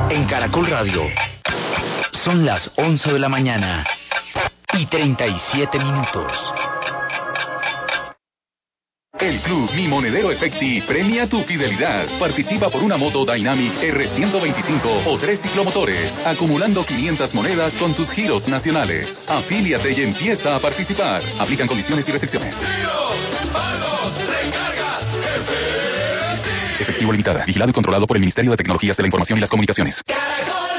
[0.09, 1.03] En Caracol Radio.
[2.23, 3.85] Son las 11 de la mañana
[4.73, 6.68] y 37 minutos.
[9.19, 12.07] El Club Mi Monedero Efecti premia tu fidelidad.
[12.17, 18.47] Participa por una moto Dynamic R125 o tres ciclomotores, acumulando 500 monedas con tus giros
[18.47, 19.25] nacionales.
[19.27, 21.21] Afíliate y empieza a participar.
[21.37, 22.55] Aplican condiciones y restricciones.
[26.79, 27.43] Efectivo limitada.
[27.43, 30.01] Vigilado y controlado por el Ministerio de Tecnologías de la Información y las Comunicaciones.
[30.07, 30.78] Imagínense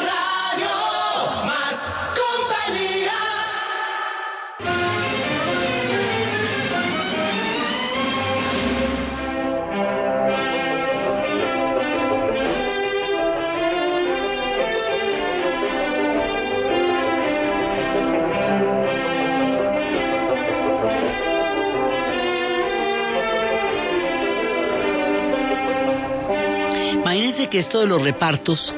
[27.51, 28.73] que esto de los repartos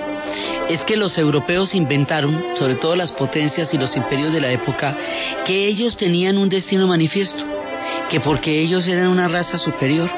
[0.68, 4.96] es que los europeos inventaron, sobre todo las potencias y los imperios de la época,
[5.46, 7.44] que ellos tenían un destino manifiesto,
[8.10, 10.10] que porque ellos eran una raza superior,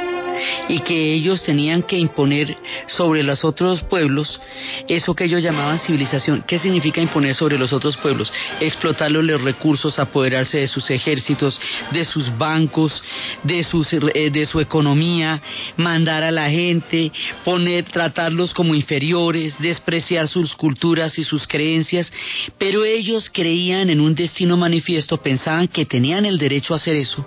[0.69, 4.41] y que ellos tenían que imponer sobre los otros pueblos
[4.89, 6.45] eso que ellos llamaban civilización.
[6.47, 8.33] ¿Qué significa imponer sobre los otros pueblos?
[8.61, 11.61] Explotarlos los recursos, apoderarse de sus ejércitos,
[11.93, 13.03] de sus bancos,
[13.43, 15.41] de, sus, eh, de su economía,
[15.77, 17.13] mandar a la gente,
[17.45, 22.13] poner, tratarlos como inferiores, despreciar sus culturas y sus creencias,
[22.59, 27.27] pero ellos creían en un destino manifiesto, pensaban que tenían el derecho a hacer eso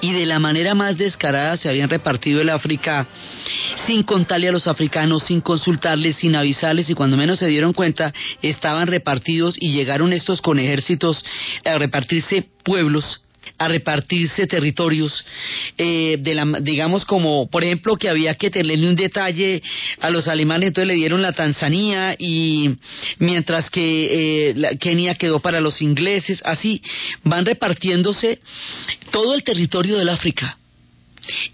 [0.00, 3.06] y de la manera más descarada se habían repartido el África
[3.86, 8.12] sin contarle a los africanos, sin consultarles, sin avisarles y cuando menos se dieron cuenta
[8.42, 11.24] estaban repartidos y llegaron estos con ejércitos
[11.64, 13.20] a repartirse pueblos
[13.58, 15.24] a repartirse territorios,
[15.78, 19.62] eh, de la, digamos como, por ejemplo, que había que tenerle un detalle
[20.00, 22.76] a los alemanes, entonces le dieron la Tanzania y
[23.18, 26.82] mientras que eh, la Kenia quedó para los ingleses, así
[27.22, 28.40] van repartiéndose
[29.10, 30.58] todo el territorio del África.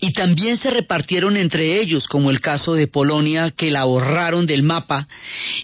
[0.01, 4.63] Y también se repartieron entre ellos, como el caso de Polonia, que la borraron del
[4.63, 5.09] mapa,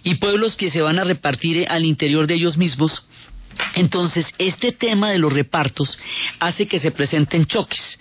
[0.03, 3.05] y pueblos que se van a repartir al interior de ellos mismos,
[3.75, 5.99] entonces, este tema de los repartos
[6.41, 7.99] hace que se presenten choques.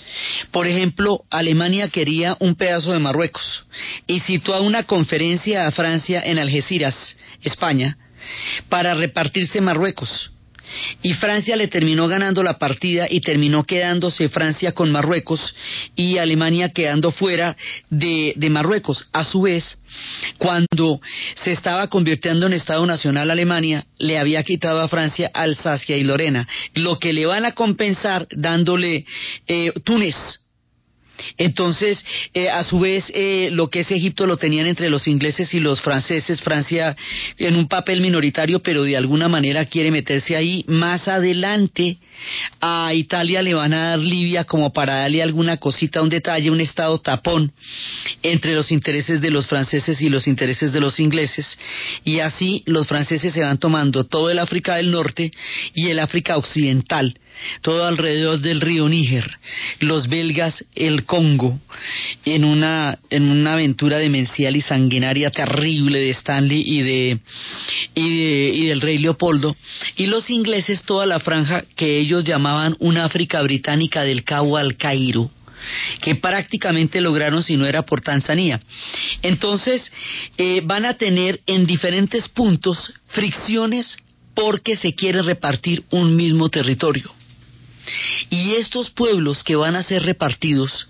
[0.51, 3.65] Por ejemplo, Alemania quería un pedazo de Marruecos
[4.07, 7.97] y citó a una conferencia a Francia en Algeciras, España,
[8.69, 10.31] para repartirse Marruecos
[11.01, 15.55] y Francia le terminó ganando la partida y terminó quedándose Francia con Marruecos
[15.95, 17.55] y Alemania quedando fuera
[17.89, 19.07] de, de Marruecos.
[19.13, 19.77] A su vez,
[20.37, 20.99] cuando
[21.35, 26.47] se estaba convirtiendo en Estado Nacional Alemania, le había quitado a Francia Alsacia y Lorena,
[26.73, 29.05] lo que le van a compensar dándole
[29.47, 30.15] eh, Túnez
[31.37, 35.53] entonces, eh, a su vez, eh, lo que es Egipto lo tenían entre los ingleses
[35.53, 36.95] y los franceses, Francia
[37.37, 40.63] en un papel minoritario, pero de alguna manera quiere meterse ahí.
[40.67, 41.97] Más adelante,
[42.61, 46.61] a Italia le van a dar Libia como para darle alguna cosita, un detalle, un
[46.61, 47.51] estado tapón
[48.23, 51.57] entre los intereses de los franceses y los intereses de los ingleses.
[52.03, 55.31] Y así los franceses se van tomando todo el África del Norte
[55.73, 57.15] y el África Occidental
[57.61, 59.29] todo alrededor del río Níger,
[59.79, 61.59] los belgas el Congo,
[62.23, 67.19] en una, en una aventura demencial y sanguinaria terrible de Stanley y de,
[67.95, 69.55] y del rey Leopoldo,
[69.95, 74.77] y los ingleses toda la franja que ellos llamaban una África británica del Cabo al
[74.77, 75.29] Cairo
[76.01, 78.61] que prácticamente lograron si no era por Tanzania.
[79.21, 79.91] Entonces,
[80.37, 83.97] eh, van a tener en diferentes puntos fricciones
[84.35, 87.11] porque se quiere repartir un mismo territorio.
[88.29, 90.89] Y estos pueblos que van a ser repartidos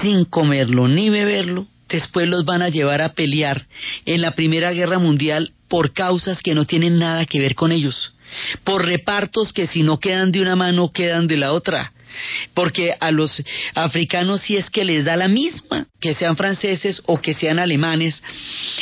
[0.00, 3.66] sin comerlo ni beberlo, después los van a llevar a pelear
[4.06, 8.12] en la Primera Guerra Mundial por causas que no tienen nada que ver con ellos,
[8.64, 11.92] por repartos que si no quedan de una mano quedan de la otra,
[12.54, 13.42] porque a los
[13.74, 18.22] africanos si es que les da la misma, que sean franceses o que sean alemanes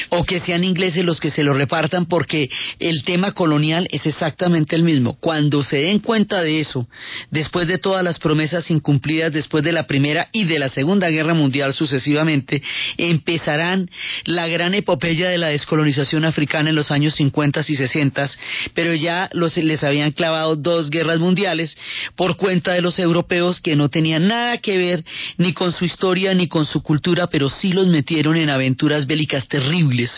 [0.09, 4.75] o que sean ingleses los que se lo repartan, porque el tema colonial es exactamente
[4.75, 5.17] el mismo.
[5.21, 6.89] Cuando se den cuenta de eso,
[7.31, 11.35] después de todas las promesas incumplidas después de la Primera y de la Segunda Guerra
[11.35, 12.63] Mundial sucesivamente,
[12.97, 13.91] empezarán
[14.25, 18.31] la gran epopeya de la descolonización africana en los años 50 y 60,
[18.73, 21.77] pero ya los, les habían clavado dos guerras mundiales
[22.17, 25.05] por cuenta de los europeos que no tenían nada que ver
[25.37, 29.49] ni con su historia ni con su cultura, pero sí los metieron en aventuras bélicas
[29.49, 30.11] terribles,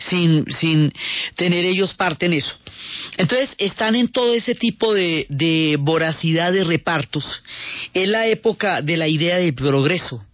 [0.00, 0.92] sin, sin
[1.36, 2.54] tener ellos parte en eso.
[3.16, 7.24] Entonces están en todo ese tipo de, de voracidad de repartos.
[7.94, 10.24] Es la época de la idea de progreso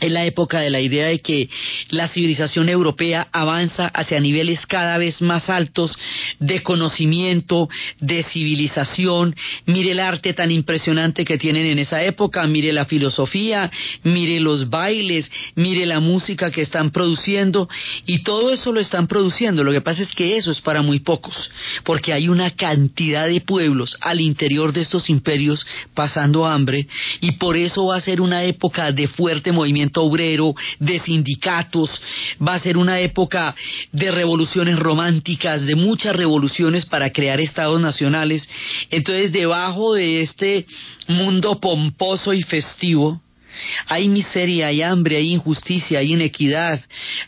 [0.00, 1.48] es la época de la idea de que
[1.88, 5.96] la civilización europea avanza hacia niveles cada vez más altos
[6.38, 7.68] de conocimiento,
[8.00, 9.34] de civilización.
[9.64, 13.70] Mire el arte tan impresionante que tienen en esa época, mire la filosofía,
[14.04, 17.66] mire los bailes, mire la música que están produciendo
[18.04, 19.64] y todo eso lo están produciendo.
[19.64, 21.50] Lo que pasa es que eso es para muy pocos,
[21.84, 26.86] porque hay una cantidad de pueblos al interior de estos imperios pasando hambre
[27.22, 31.90] y por eso va a ser una época de fuerte movimiento obrero, de sindicatos,
[32.46, 33.54] va a ser una época
[33.92, 38.48] de revoluciones románticas, de muchas revoluciones para crear estados nacionales.
[38.90, 40.66] Entonces, debajo de este
[41.08, 43.20] mundo pomposo y festivo,
[43.86, 46.80] hay miseria, hay hambre, hay injusticia, hay inequidad,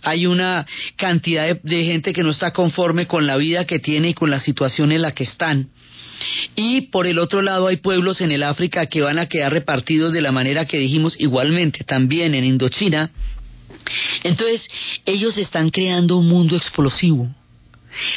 [0.03, 0.67] hay una
[0.97, 4.41] cantidad de, gente que no está conforme con la vida que tiene y con la
[4.41, 5.71] situación en la que están.
[6.57, 10.13] Y por el otro lado hay pueblos en el África que van a quedar repartidos
[10.13, 13.11] de la manera que dijimos igualmente también en Indochina.
[14.23, 14.67] Entonces
[15.07, 17.29] ellos están creando un mundo explosivo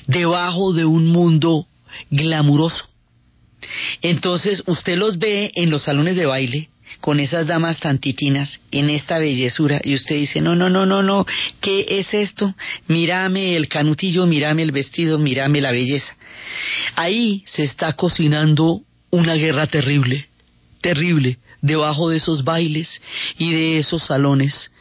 [0.07, 1.67] debajo de un mundo
[2.09, 2.85] glamuroso.
[4.01, 6.69] Entonces usted los ve en los salones de baile
[6.99, 11.01] con esas damas tan titinas en esta bellezura y usted dice, no, no, no, no,
[11.01, 11.25] no,
[11.59, 12.53] ¿qué es esto?
[12.87, 16.15] Mírame el canutillo, mírame el vestido, mírame la belleza.
[16.95, 20.27] Ahí se está cocinando una guerra terrible,
[20.81, 23.01] terrible, debajo de esos bailes
[23.37, 24.71] y de esos salones,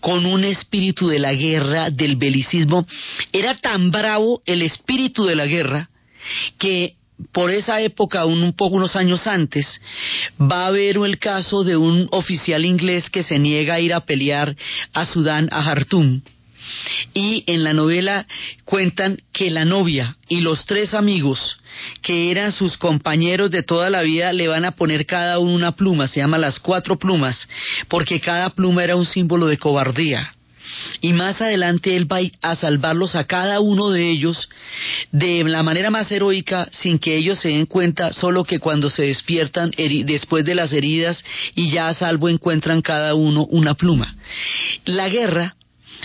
[0.00, 2.86] con un espíritu de la guerra, del belicismo.
[3.32, 5.88] Era tan bravo el espíritu de la guerra
[6.58, 6.94] que
[7.32, 9.80] por esa época, un, un, poco unos años antes,
[10.40, 14.00] va a haber el caso de un oficial inglés que se niega a ir a
[14.00, 14.54] pelear
[14.92, 16.20] a Sudán, a Jartum.
[17.14, 18.26] Y en la novela
[18.64, 21.58] cuentan que la novia y los tres amigos
[22.02, 25.72] que eran sus compañeros de toda la vida le van a poner cada uno una
[25.72, 27.48] pluma, se llama las cuatro plumas,
[27.88, 30.36] porque cada pluma era un símbolo de cobardía
[31.00, 34.48] y más adelante él va a salvarlos a cada uno de ellos
[35.12, 39.04] de la manera más heroica sin que ellos se den cuenta, solo que cuando se
[39.04, 39.70] despiertan
[40.04, 44.16] después de las heridas y ya a salvo encuentran cada uno una pluma.
[44.84, 45.54] La guerra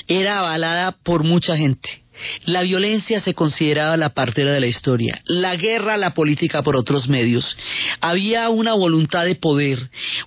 [0.08, 2.02] era avalada por mucha gente
[2.46, 7.08] la violencia se consideraba la partera de la historia, la guerra, la política por otros
[7.08, 7.58] medios.
[8.00, 9.80] Había una voluntad de poder,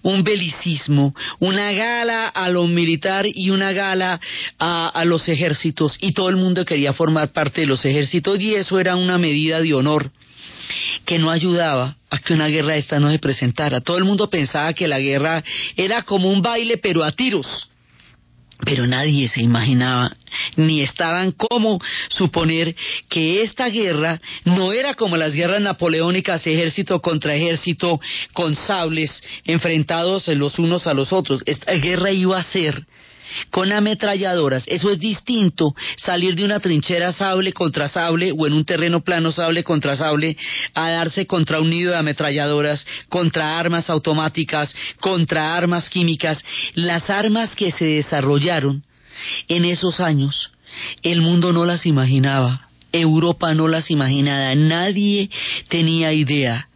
[0.02, 4.20] un belicismo, una gala a lo militar y una gala
[4.58, 8.54] a, a los ejércitos, y todo el mundo quería formar parte de los ejércitos, y
[8.54, 10.10] eso era una medida de honor
[11.04, 13.82] que no ayudaba a que una guerra esta no se presentara.
[13.82, 15.44] Todo el mundo pensaba que la guerra
[15.76, 17.46] era como un baile, pero a tiros
[18.64, 20.16] pero nadie se imaginaba
[20.56, 22.74] ni estaban como suponer
[23.08, 28.00] que esta guerra no era como las guerras napoleónicas, ejército contra ejército,
[28.32, 31.42] con sables enfrentados los unos a los otros.
[31.46, 32.86] Esta guerra iba a ser
[33.50, 34.64] con ametralladoras.
[34.66, 39.32] Eso es distinto salir de una trinchera sable contra sable o en un terreno plano
[39.32, 40.36] sable contra sable
[40.74, 46.42] a darse contra un nido de ametralladoras, contra armas automáticas, contra armas químicas.
[46.74, 48.82] Las armas que se desarrollaron
[49.48, 50.50] en esos años,
[51.02, 52.68] el mundo no las imaginaba.
[52.92, 55.28] Europa no las imaginaba, nadie
[55.68, 56.68] tenía idea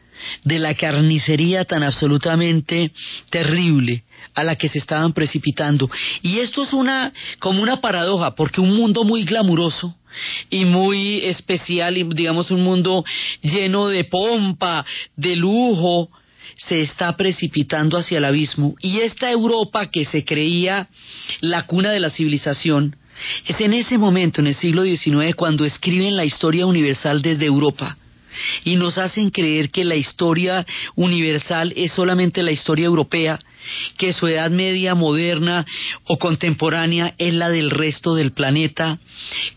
[0.43, 2.91] de la carnicería tan absolutamente
[3.31, 4.03] terrible
[4.35, 5.91] a la que se estaban precipitando.
[6.23, 9.95] Y esto es una como una paradoja, porque un mundo muy glamuroso
[10.51, 13.05] y muy especial, y digamos un mundo
[13.43, 14.85] lleno de pompa,
[15.17, 16.11] de lujo,
[16.57, 18.75] se está precipitando hacia el abismo.
[18.81, 20.89] Y esta Europa que se creía
[21.41, 22.97] la cuna de la civilización,
[23.47, 27.97] es en ese momento, en el siglo XIX, cuando escriben la historia universal desde Europa
[28.65, 30.65] y nos hacen creer que la historia
[30.95, 33.41] universal es solamente la historia europea
[33.97, 35.65] que su edad media moderna
[36.05, 38.99] o contemporánea es la del resto del planeta,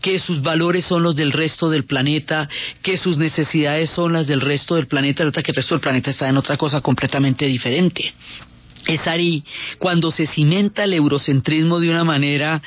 [0.00, 2.48] que sus valores son los del resto del planeta,
[2.82, 6.28] que sus necesidades son las del resto del planeta, que el resto del planeta está
[6.28, 8.12] en otra cosa completamente diferente.
[8.86, 9.44] Es ahí
[9.78, 12.60] cuando se cimenta el eurocentrismo de una manera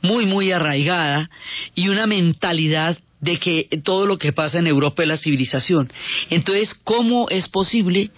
[0.00, 1.28] muy, muy arraigada
[1.74, 5.90] y una mentalidad de que todo lo que pasa en Europa es la civilización.
[6.30, 8.10] Entonces, ¿cómo es posible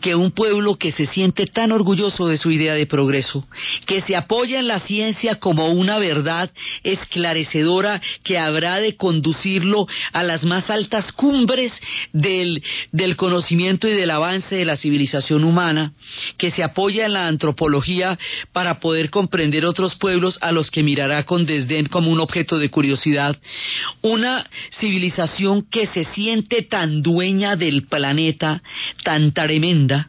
[0.00, 3.46] que un pueblo que se siente tan orgulloso de su idea de progreso,
[3.86, 6.50] que se apoya en la ciencia como una verdad
[6.82, 11.72] esclarecedora que habrá de conducirlo a las más altas cumbres
[12.12, 15.92] del, del conocimiento y del avance de la civilización humana,
[16.38, 18.18] que se apoya en la antropología
[18.52, 22.70] para poder comprender otros pueblos a los que mirará con desdén como un objeto de
[22.70, 23.36] curiosidad,
[24.02, 24.45] una
[24.78, 28.62] civilización que se siente tan dueña del planeta,
[29.04, 30.08] tan tremenda,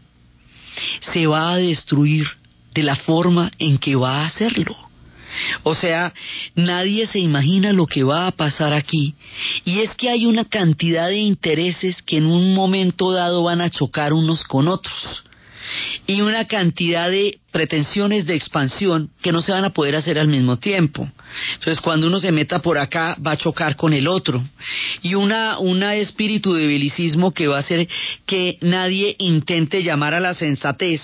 [1.14, 2.28] se va a destruir
[2.74, 4.76] de la forma en que va a hacerlo.
[5.64, 6.14] O sea,
[6.56, 9.14] nadie se imagina lo que va a pasar aquí.
[9.66, 13.70] Y es que hay una cantidad de intereses que en un momento dado van a
[13.70, 15.24] chocar unos con otros.
[16.06, 20.28] Y una cantidad de pretensiones de expansión que no se van a poder hacer al
[20.28, 21.10] mismo tiempo.
[21.54, 24.44] Entonces, cuando uno se meta por acá, va a chocar con el otro.
[25.02, 27.88] Y una, una espíritu de belicismo que va a hacer
[28.26, 31.02] que nadie intente llamar a la sensatez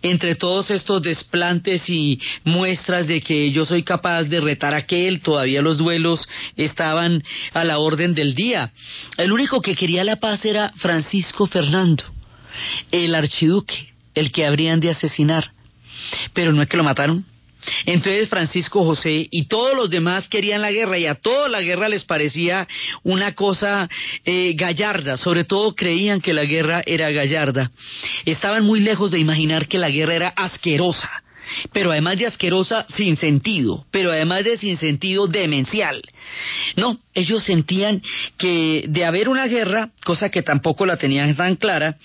[0.00, 5.20] entre todos estos desplantes y muestras de que yo soy capaz de retar a aquel,
[5.20, 8.72] todavía los duelos estaban a la orden del día.
[9.16, 12.04] El único que quería la paz era Francisco Fernando,
[12.90, 15.52] el archiduque, el que habrían de asesinar
[16.32, 17.24] pero no es que lo mataron.
[17.84, 21.90] Entonces Francisco José y todos los demás querían la guerra y a toda la guerra
[21.90, 22.66] les parecía
[23.02, 23.86] una cosa
[24.24, 27.70] eh, gallarda, sobre todo creían que la guerra era gallarda.
[28.24, 31.22] Estaban muy lejos de imaginar que la guerra era asquerosa,
[31.70, 36.00] pero además de asquerosa, sin sentido, pero además de sin sentido, demencial.
[36.76, 38.02] No, ellos sentían
[38.38, 41.96] que de haber una guerra, cosa que tampoco la tenían tan clara,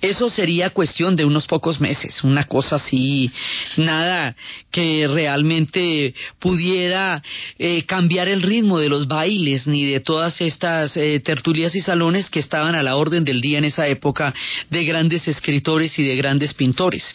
[0.00, 3.30] eso sería cuestión de unos pocos meses, una cosa así,
[3.76, 4.34] nada
[4.70, 7.22] que realmente pudiera
[7.58, 12.30] eh, cambiar el ritmo de los bailes ni de todas estas eh, tertulias y salones
[12.30, 14.34] que estaban a la orden del día en esa época
[14.70, 17.14] de grandes escritores y de grandes pintores.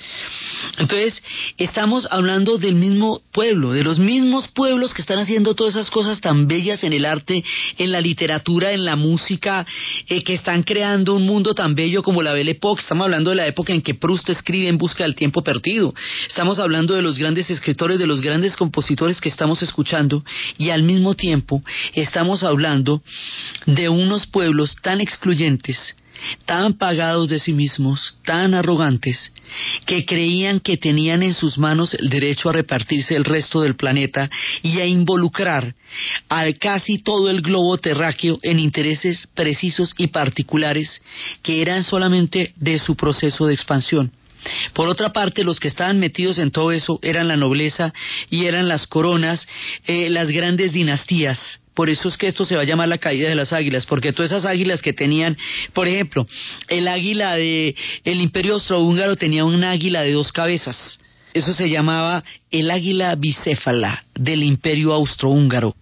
[0.77, 1.21] Entonces,
[1.57, 6.18] estamos hablando del mismo pueblo, de los mismos pueblos que están haciendo todas esas cosas
[6.22, 7.43] tan bellas en el arte,
[7.78, 9.65] en la literatura, en la música,
[10.07, 12.82] eh, que están creando un mundo tan bello como la Belle Époque.
[12.82, 15.93] Estamos hablando de la época en que Proust escribe En busca del tiempo perdido.
[16.28, 20.24] Estamos hablando de los grandes escritores, de los grandes compositores que estamos escuchando
[20.57, 21.61] y al mismo tiempo
[21.93, 23.01] estamos hablando
[23.65, 25.95] de unos pueblos tan excluyentes
[26.45, 29.34] tan pagados de sí mismos, tan arrogantes,
[29.86, 34.30] que creían que tenían en sus manos el derecho a repartirse el resto del planeta
[34.61, 35.74] y a involucrar
[36.30, 41.01] a casi todo el globo terráqueo en intereses precisos y particulares
[41.41, 44.11] que eran solamente de su proceso de expansión.
[44.74, 47.93] Por otra parte, los que estaban metidos en todo eso eran la nobleza
[48.30, 49.45] y eran las coronas,
[49.86, 51.39] eh, las grandes dinastías,
[51.80, 54.11] por eso es que esto se va a llamar la caída de las águilas, porque
[54.11, 55.38] todas esas águilas que tenían,
[55.71, 56.27] por ejemplo,
[56.67, 57.73] el águila de
[58.03, 60.99] el Imperio Austrohúngaro tenía un águila de dos cabezas.
[61.34, 65.73] Eso se llamaba el águila bicéfala del Imperio Austrohúngaro.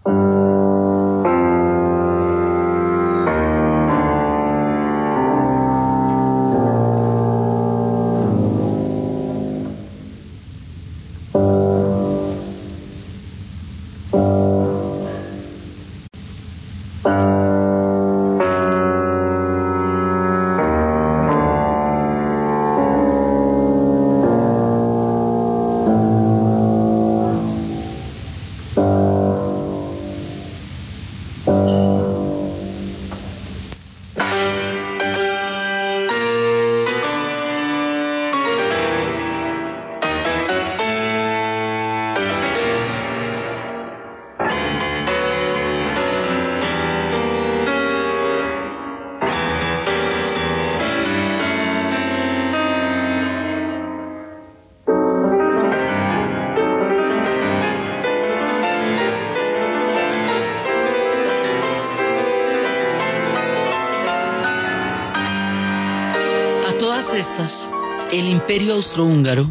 [68.12, 69.48] El imperio austrohúngaro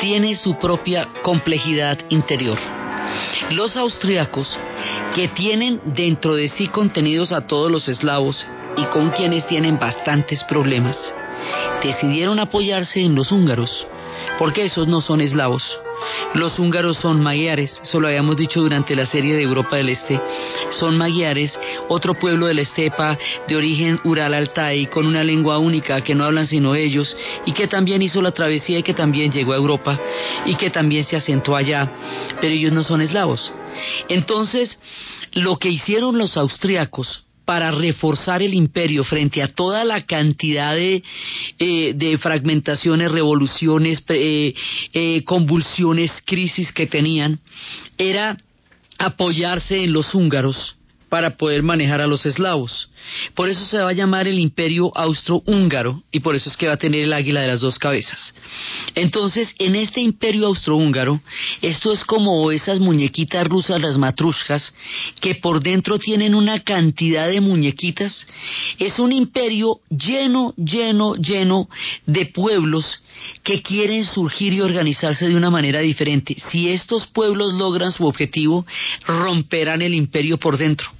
[0.00, 2.58] tiene su propia complejidad interior.
[3.50, 4.58] Los austriacos,
[5.14, 8.44] que tienen dentro de sí contenidos a todos los eslavos
[8.76, 11.14] y con quienes tienen bastantes problemas,
[11.82, 13.86] decidieron apoyarse en los húngaros,
[14.38, 15.78] porque esos no son eslavos,
[16.34, 20.20] los húngaros son magiares, eso lo habíamos dicho durante la serie de Europa del Este.
[20.70, 21.58] Son magiares,
[21.88, 26.46] otro pueblo de la estepa de origen Ural-Altai, con una lengua única que no hablan
[26.46, 29.98] sino ellos, y que también hizo la travesía y que también llegó a Europa,
[30.44, 31.90] y que también se asentó allá,
[32.40, 33.52] pero ellos no son eslavos.
[34.08, 34.78] Entonces,
[35.32, 41.02] lo que hicieron los austriacos para reforzar el imperio frente a toda la cantidad de,
[41.58, 44.52] eh, fragmentaciones, revoluciones, eh,
[44.92, 47.38] eh, convulsiones, crisis que tenían,
[47.96, 48.36] era
[48.98, 50.76] apoyarse en los húngaros
[51.16, 52.90] para poder manejar a los eslavos.
[53.34, 56.74] Por eso se va a llamar el imperio austrohúngaro y por eso es que va
[56.74, 58.34] a tener el águila de las dos cabezas.
[58.94, 61.18] Entonces, en este imperio austrohúngaro,
[61.62, 64.74] esto es como esas muñequitas rusas, las matrushkas,
[65.22, 68.26] que por dentro tienen una cantidad de muñequitas.
[68.78, 71.70] Es un imperio lleno, lleno, lleno
[72.04, 72.84] de pueblos
[73.42, 76.36] que quieren surgir y organizarse de una manera diferente.
[76.50, 78.66] Si estos pueblos logran su objetivo,
[79.06, 80.90] romperán el imperio por dentro.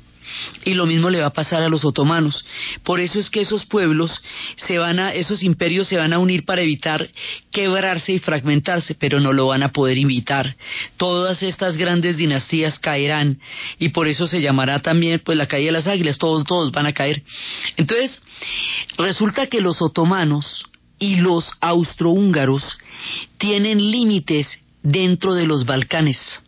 [0.65, 2.45] Y lo mismo le va a pasar a los otomanos.
[2.83, 4.13] Por eso es que esos pueblos
[4.57, 7.09] se van a, esos imperios se van a unir para evitar
[7.53, 10.57] quebrarse y fragmentarse, pero no lo van a poder evitar.
[10.97, 13.39] Todas estas grandes dinastías caerán
[13.79, 16.87] y por eso se llamará también pues la caída de las águilas, todos, todos van
[16.87, 17.23] a caer.
[17.77, 18.21] Entonces,
[18.99, 20.67] resulta que los otomanos
[20.99, 22.63] y los austrohúngaros
[23.39, 26.41] tienen límites dentro de los Balcanes.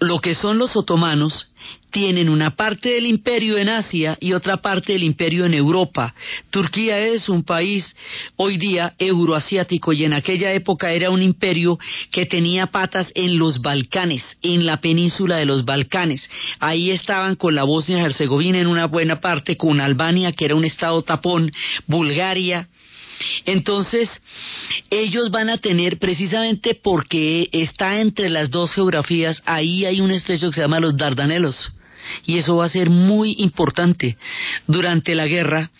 [0.00, 1.49] Lo que son los otomanos
[1.90, 6.14] tienen una parte del imperio en Asia y otra parte del imperio en Europa.
[6.50, 7.96] Turquía es un país
[8.36, 11.78] hoy día euroasiático y en aquella época era un imperio
[12.10, 16.28] que tenía patas en los Balcanes, en la península de los Balcanes.
[16.58, 20.54] Ahí estaban con la Bosnia y Herzegovina en una buena parte, con Albania, que era
[20.54, 21.52] un estado tapón,
[21.86, 22.68] Bulgaria,
[23.44, 24.08] Entonces,
[24.88, 30.48] ellos van a tener, precisamente porque está entre las dos geografías, ahí hay un estrecho
[30.48, 31.72] que se llama los Dardanelos.
[32.26, 34.16] Y eso va a ser muy importante
[34.66, 35.70] durante la guerra,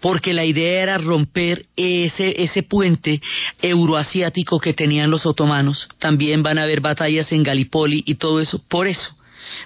[0.00, 3.20] porque la idea era romper ese, ese puente
[3.60, 5.88] euroasiático que tenían los otomanos.
[5.98, 8.62] También van a haber batallas en Galipoli y todo eso.
[8.68, 9.16] Por eso,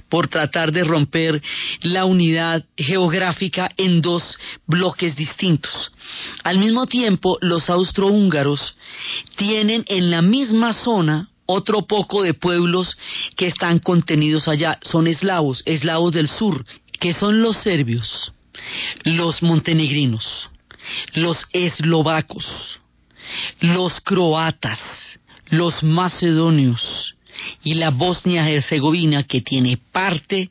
[0.09, 1.41] por tratar de romper
[1.83, 4.23] la unidad geográfica en dos
[4.67, 5.93] bloques distintos.
[6.43, 8.77] Al mismo tiempo, los austrohúngaros
[9.37, 12.97] tienen en la misma zona otro poco de pueblos
[13.37, 14.79] que están contenidos allá.
[14.83, 16.65] Son eslavos, eslavos del sur,
[16.99, 18.33] que son los serbios,
[19.05, 20.51] los montenegrinos,
[21.15, 22.81] los eslovacos,
[23.61, 24.81] los croatas,
[25.49, 27.17] los macedonios,
[27.63, 30.51] y la Bosnia-Herzegovina, que tiene parte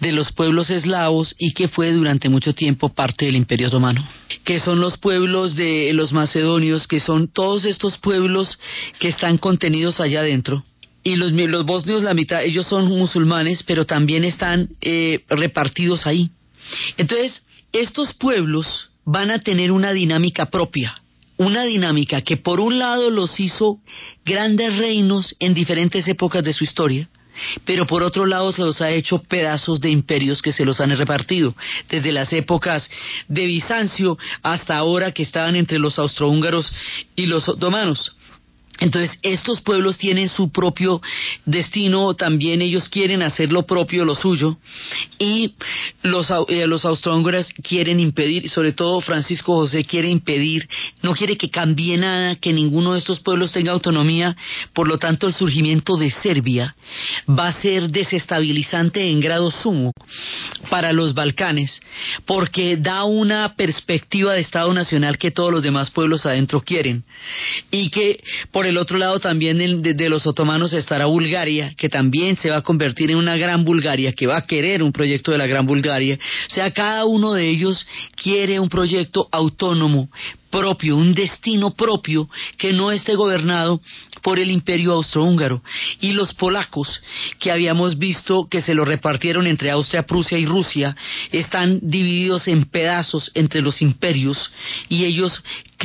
[0.00, 4.06] de los pueblos eslavos y que fue durante mucho tiempo parte del Imperio Otomano,
[4.44, 8.58] que son los pueblos de los macedonios, que son todos estos pueblos
[8.98, 10.64] que están contenidos allá adentro.
[11.04, 16.30] Y los, bosnios, la mitad, ellos son musulmanes, pero también están eh, repartidos ahí.
[16.96, 21.00] Entonces, estos pueblos van a tener una dinámica propia
[21.38, 23.78] una dinámica que por un lado los hizo
[24.24, 27.08] grandes reinos en diferentes épocas de su historia,
[27.64, 30.96] pero por otro lado se los ha hecho pedazos de imperios que se los han
[30.96, 31.54] repartido,
[31.88, 32.90] desde las épocas
[33.28, 36.72] de Bizancio hasta ahora que estaban entre los austrohúngaros
[37.14, 38.14] y los otomanos.
[38.80, 41.00] Entonces, estos pueblos tienen su propio
[41.44, 44.56] destino, también ellos quieren hacer lo propio, lo suyo,
[45.18, 45.54] y
[46.02, 50.68] los, eh, los austrohúngaros quieren impedir, sobre todo Francisco José quiere impedir,
[51.02, 54.36] no quiere que cambie nada, que ninguno de estos pueblos tenga autonomía,
[54.74, 56.76] por lo tanto el surgimiento de Serbia
[57.28, 59.92] va a ser desestabilizante en grado sumo
[60.70, 61.80] para los Balcanes,
[62.26, 67.02] porque da una perspectiva de Estado nacional que todos los demás pueblos adentro quieren,
[67.72, 68.22] y que
[68.52, 72.62] por el otro lado también de, los otomanos estará Bulgaria, que también se va a
[72.62, 76.18] convertir en una gran Bulgaria, que va a querer un proyecto de la gran Bulgaria.
[76.50, 80.08] O sea, cada uno de ellos quiere un proyecto autónomo,
[80.50, 83.80] propio, un destino propio que no esté gobernado
[84.22, 85.62] por el imperio austrohúngaro.
[86.00, 87.00] Y los polacos,
[87.38, 90.96] que habíamos visto que se lo repartieron entre Austria, Prusia y Rusia,
[91.32, 94.52] están divididos en pedazos entre los imperios
[94.88, 95.32] y ellos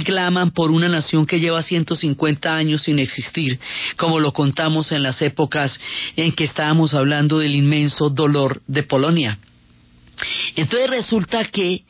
[0.04, 3.60] claman por una nación que lleva 150 años sin existir,
[3.96, 5.80] como lo contamos en las épocas
[6.16, 9.38] en que estábamos hablando del inmenso dolor de Polonia.
[10.56, 11.84] Entonces resulta que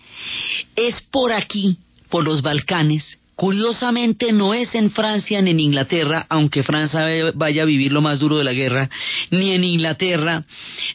[0.76, 1.78] es por aquí
[2.14, 3.18] por los Balcanes.
[3.36, 8.20] Curiosamente no es en Francia ni en Inglaterra, aunque Francia vaya a vivir lo más
[8.20, 8.88] duro de la guerra,
[9.32, 10.44] ni en Inglaterra,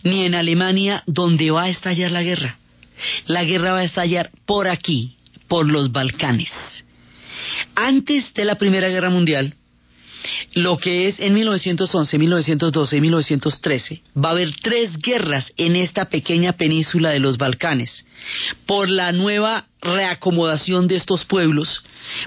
[0.04, 2.56] ni en Alemania, donde va a estallar la guerra.
[3.26, 5.16] La guerra va a estallar por aquí,
[5.48, 6.52] por los Balcanes.
[7.74, 9.54] Antes de la Primera Guerra Mundial,
[10.54, 16.06] lo que es en 1911, 1912 y 1913, va a haber tres guerras en esta
[16.06, 18.06] pequeña península de los Balcanes
[18.66, 21.84] por la nueva reacomodación de estos pueblos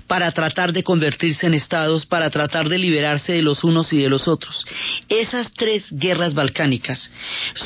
[0.07, 4.09] para tratar de convertirse en estados, para tratar de liberarse de los unos y de
[4.09, 4.65] los otros.
[5.09, 7.11] Esas tres guerras balcánicas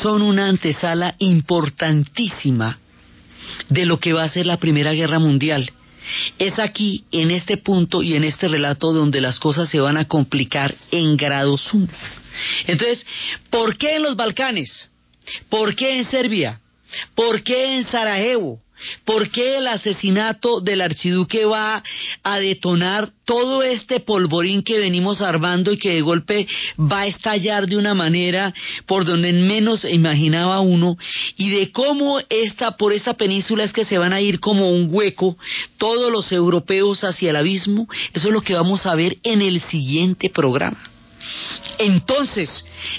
[0.01, 2.79] son una antesala importantísima
[3.69, 5.71] de lo que va a ser la Primera Guerra Mundial
[6.39, 10.07] es aquí, en este punto y en este relato, donde las cosas se van a
[10.07, 11.87] complicar en grado sumo.
[12.67, 13.05] Entonces,
[13.49, 14.91] ¿por qué en los Balcanes?
[15.49, 16.59] ¿Por qué en Serbia?
[17.15, 18.59] ¿Por qué en Sarajevo?
[19.03, 21.83] ¿Por qué el asesinato del archiduque va
[22.23, 26.47] a detonar todo este polvorín que venimos armando y que de golpe
[26.79, 28.53] va a estallar de una manera
[28.85, 30.97] por donde menos imaginaba uno?
[31.37, 34.87] Y de cómo esta, por esa península es que se van a ir como un
[34.91, 35.37] hueco
[35.77, 37.87] todos los europeos hacia el abismo.
[38.13, 40.94] Eso es lo que vamos a ver en el siguiente programa.
[41.77, 42.49] Entonces,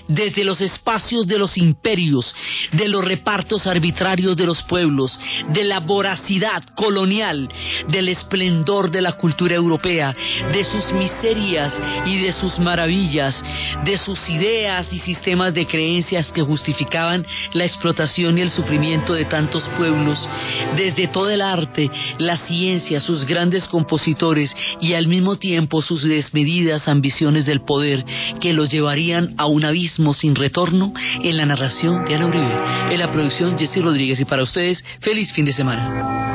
[0.09, 2.35] desde los espacios de los imperios,
[2.73, 5.19] de los repartos arbitrarios de los pueblos,
[5.51, 7.49] de la voracidad colonial,
[7.89, 10.15] del esplendor de la cultura europea,
[10.53, 11.75] de sus miserias
[12.07, 13.43] y de sus maravillas,
[13.85, 19.25] de sus ideas y sistemas de creencias que justificaban la explotación y el sufrimiento de
[19.25, 20.19] tantos pueblos,
[20.77, 26.89] desde todo el arte, la ciencia, sus grandes compositores y al mismo tiempo sus desmedidas
[26.89, 28.05] ambiciones del poder
[28.41, 30.93] que los llevarían a un abismo sin retorno
[31.23, 32.57] en la narración de Ana Uribe,
[32.91, 36.27] en la producción Jesse Rodríguez y para ustedes, feliz fin de semana.